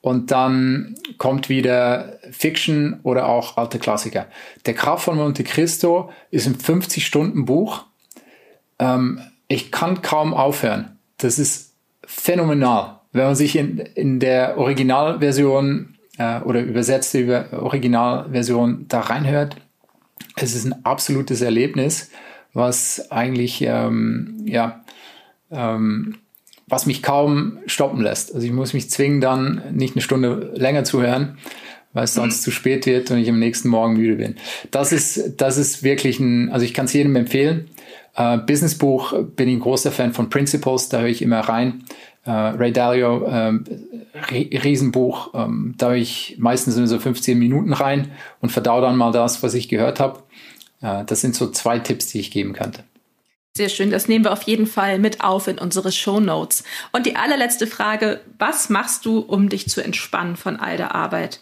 und 0.00 0.30
dann 0.30 0.94
kommt 1.18 1.48
wieder 1.48 2.18
Fiction 2.30 3.00
oder 3.02 3.28
auch 3.28 3.56
alte 3.56 3.78
Klassiker. 3.78 4.26
Der 4.66 4.74
Graf 4.74 5.02
von 5.02 5.16
Monte 5.16 5.44
Cristo 5.44 6.10
ist 6.30 6.46
ein 6.46 6.56
50-Stunden-Buch. 6.56 7.84
Ähm, 8.78 9.20
ich 9.48 9.72
kann 9.72 10.02
kaum 10.02 10.34
aufhören. 10.34 10.98
Das 11.16 11.38
ist 11.38 11.74
phänomenal. 12.04 13.00
Wenn 13.12 13.24
man 13.24 13.34
sich 13.34 13.56
in, 13.56 13.78
in 13.78 14.20
der 14.20 14.56
Originalversion 14.58 15.96
äh, 16.18 16.40
oder 16.40 16.60
übersetzte 16.60 17.18
über 17.20 17.62
Originalversion 17.62 18.86
da 18.88 19.00
reinhört, 19.00 19.56
es 20.36 20.54
ist 20.54 20.64
ein 20.64 20.84
absolutes 20.84 21.40
Erlebnis, 21.40 22.10
was 22.52 23.10
eigentlich 23.10 23.62
ähm, 23.62 24.42
ja 24.44 24.84
ähm, 25.50 26.18
was 26.68 26.86
mich 26.86 27.02
kaum 27.02 27.58
stoppen 27.66 28.00
lässt. 28.00 28.34
Also 28.34 28.46
ich 28.46 28.52
muss 28.52 28.72
mich 28.72 28.90
zwingen, 28.90 29.20
dann 29.20 29.62
nicht 29.72 29.94
eine 29.94 30.02
Stunde 30.02 30.52
länger 30.54 30.84
zu 30.84 31.02
hören, 31.02 31.38
weil 31.92 32.04
es 32.04 32.14
sonst 32.14 32.40
mhm. 32.40 32.44
zu 32.44 32.50
spät 32.50 32.86
wird 32.86 33.10
und 33.10 33.18
ich 33.18 33.28
am 33.28 33.38
nächsten 33.38 33.68
Morgen 33.68 33.94
müde 33.94 34.16
bin. 34.16 34.36
Das 34.70 34.92
ist, 34.92 35.40
das 35.40 35.56
ist 35.56 35.82
wirklich 35.82 36.20
ein, 36.20 36.50
also 36.50 36.64
ich 36.64 36.74
kann 36.74 36.86
es 36.86 36.92
jedem 36.92 37.16
empfehlen. 37.16 37.68
Äh, 38.16 38.38
Businessbuch 38.38 39.14
bin 39.36 39.48
ich 39.48 39.56
ein 39.56 39.60
großer 39.60 39.92
Fan 39.92 40.12
von 40.12 40.28
Principles, 40.28 40.88
da 40.88 41.00
höre 41.00 41.08
ich 41.08 41.22
immer 41.22 41.40
rein. 41.40 41.84
Äh, 42.24 42.30
Ray 42.30 42.72
Dalio, 42.72 43.24
äh, 43.24 43.58
Riesenbuch, 44.32 45.32
ähm, 45.34 45.74
da 45.78 45.88
höre 45.88 45.96
ich 45.96 46.36
meistens 46.38 46.76
in 46.76 46.86
so 46.86 46.98
15 46.98 47.38
Minuten 47.38 47.72
rein 47.72 48.10
und 48.40 48.50
verdau 48.50 48.80
dann 48.80 48.96
mal 48.96 49.12
das, 49.12 49.42
was 49.42 49.54
ich 49.54 49.68
gehört 49.68 50.00
habe. 50.00 50.22
Äh, 50.82 51.04
das 51.04 51.20
sind 51.20 51.34
so 51.34 51.50
zwei 51.50 51.78
Tipps, 51.78 52.08
die 52.08 52.20
ich 52.20 52.30
geben 52.30 52.52
könnte. 52.52 52.84
Sehr 53.58 53.70
schön, 53.70 53.90
das 53.90 54.06
nehmen 54.06 54.24
wir 54.24 54.32
auf 54.32 54.42
jeden 54.42 54.68
Fall 54.68 55.00
mit 55.00 55.20
auf 55.20 55.48
in 55.48 55.58
unsere 55.58 55.90
Show 55.90 56.20
Notes. 56.20 56.62
Und 56.92 57.06
die 57.06 57.16
allerletzte 57.16 57.66
Frage, 57.66 58.20
was 58.38 58.68
machst 58.68 59.04
du, 59.04 59.18
um 59.18 59.48
dich 59.48 59.68
zu 59.68 59.82
entspannen 59.82 60.36
von 60.36 60.60
all 60.60 60.76
der 60.76 60.94
Arbeit? 60.94 61.40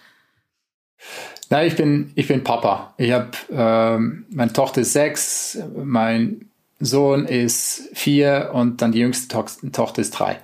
Na, 1.51 1.63
ich 1.63 1.77
bin, 1.77 2.13
ich 2.15 2.27
bin 2.27 2.43
Papa. 2.43 2.95
Ich 2.97 3.13
habe, 3.13 3.33
ähm, 3.53 4.25
meine 4.31 4.51
Tochter 4.51 4.81
ist 4.81 4.95
sechs, 4.95 5.59
mein 5.77 6.49
Sohn 6.81 7.27
ist 7.27 7.91
vier 7.93 8.51
und 8.55 8.81
dann 8.81 8.93
die 8.93 9.01
jüngste 9.01 9.29
to 9.29 9.45
Tochter 9.71 10.01
ist 10.01 10.13
drei. 10.13 10.39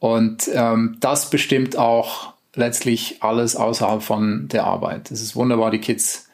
Und 0.00 0.50
ähm, 0.52 0.98
das 1.00 1.30
bestimmt 1.30 1.78
auch 1.78 2.34
letztlich 2.52 3.22
alles 3.22 3.56
außerhalb 3.56 4.02
von 4.02 4.48
der 4.48 4.64
Arbeit. 4.64 5.10
Es 5.10 5.22
ist 5.22 5.34
wunderbar, 5.34 5.70
die 5.70 5.80
Kids 5.80 6.28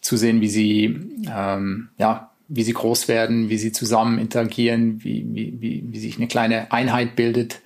zu 0.00 0.16
sehen, 0.16 0.40
wie 0.40 0.48
sie 0.48 0.84
ähm, 1.32 1.90
ja, 1.96 2.32
wie 2.48 2.62
sie 2.62 2.72
groß 2.72 3.08
werden, 3.08 3.48
wie 3.48 3.58
sie 3.58 3.72
zusammen 3.72 4.18
interagieren, 4.18 5.02
wie, 5.02 5.26
wie, 5.28 5.54
wie, 5.60 5.84
wie 5.88 5.98
sich 5.98 6.16
eine 6.16 6.28
kleine 6.28 6.70
Einheit 6.72 7.16
bildet 7.16 7.60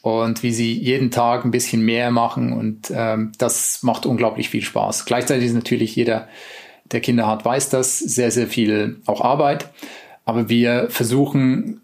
und 0.00 0.42
wie 0.42 0.52
sie 0.52 0.72
jeden 0.72 1.10
Tag 1.10 1.44
ein 1.44 1.50
bisschen 1.50 1.84
mehr 1.84 2.10
machen 2.10 2.52
und 2.52 2.92
ähm, 2.94 3.32
das 3.38 3.82
macht 3.82 4.06
unglaublich 4.06 4.50
viel 4.50 4.62
Spaß. 4.62 5.04
Gleichzeitig 5.04 5.46
ist 5.46 5.54
natürlich 5.54 5.96
jeder, 5.96 6.28
der 6.84 7.00
Kinder 7.00 7.26
hat, 7.26 7.44
weiß 7.44 7.70
das, 7.70 7.98
sehr, 7.98 8.30
sehr 8.30 8.46
viel 8.46 9.00
auch 9.06 9.20
Arbeit, 9.20 9.70
aber 10.24 10.48
wir 10.48 10.88
versuchen 10.90 11.80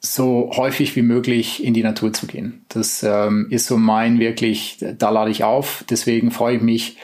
so 0.00 0.50
häufig 0.56 0.96
wie 0.96 1.02
möglich 1.02 1.64
in 1.64 1.74
die 1.74 1.82
Natur 1.82 2.12
zu 2.12 2.26
gehen. 2.26 2.64
Das 2.68 3.02
ähm, 3.02 3.46
ist 3.50 3.66
so 3.66 3.76
mein 3.76 4.18
wirklich, 4.18 4.78
da 4.98 5.10
lade 5.10 5.30
ich 5.30 5.44
auf, 5.44 5.84
deswegen 5.88 6.30
freue 6.32 6.56
ich 6.56 6.62
mich, 6.62 6.96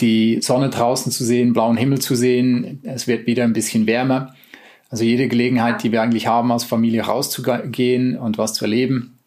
die 0.00 0.40
Sonne 0.40 0.70
draußen 0.70 1.12
zu 1.12 1.24
sehen, 1.24 1.52
blauen 1.52 1.76
Himmel 1.76 2.00
zu 2.00 2.14
sehen. 2.14 2.80
Es 2.82 3.06
wird 3.06 3.26
wieder 3.26 3.44
ein 3.44 3.52
bisschen 3.52 3.86
wärmer. 3.86 4.34
Also 4.90 5.04
jede 5.04 5.28
Gelegenheit, 5.28 5.82
die 5.82 5.92
wir 5.92 6.02
eigentlich 6.02 6.26
haben, 6.26 6.52
als 6.52 6.64
Familie 6.64 7.02
rauszugehen 7.02 8.16
und 8.16 8.36
was 8.36 8.54
zu 8.54 8.64
erleben, 8.66 9.18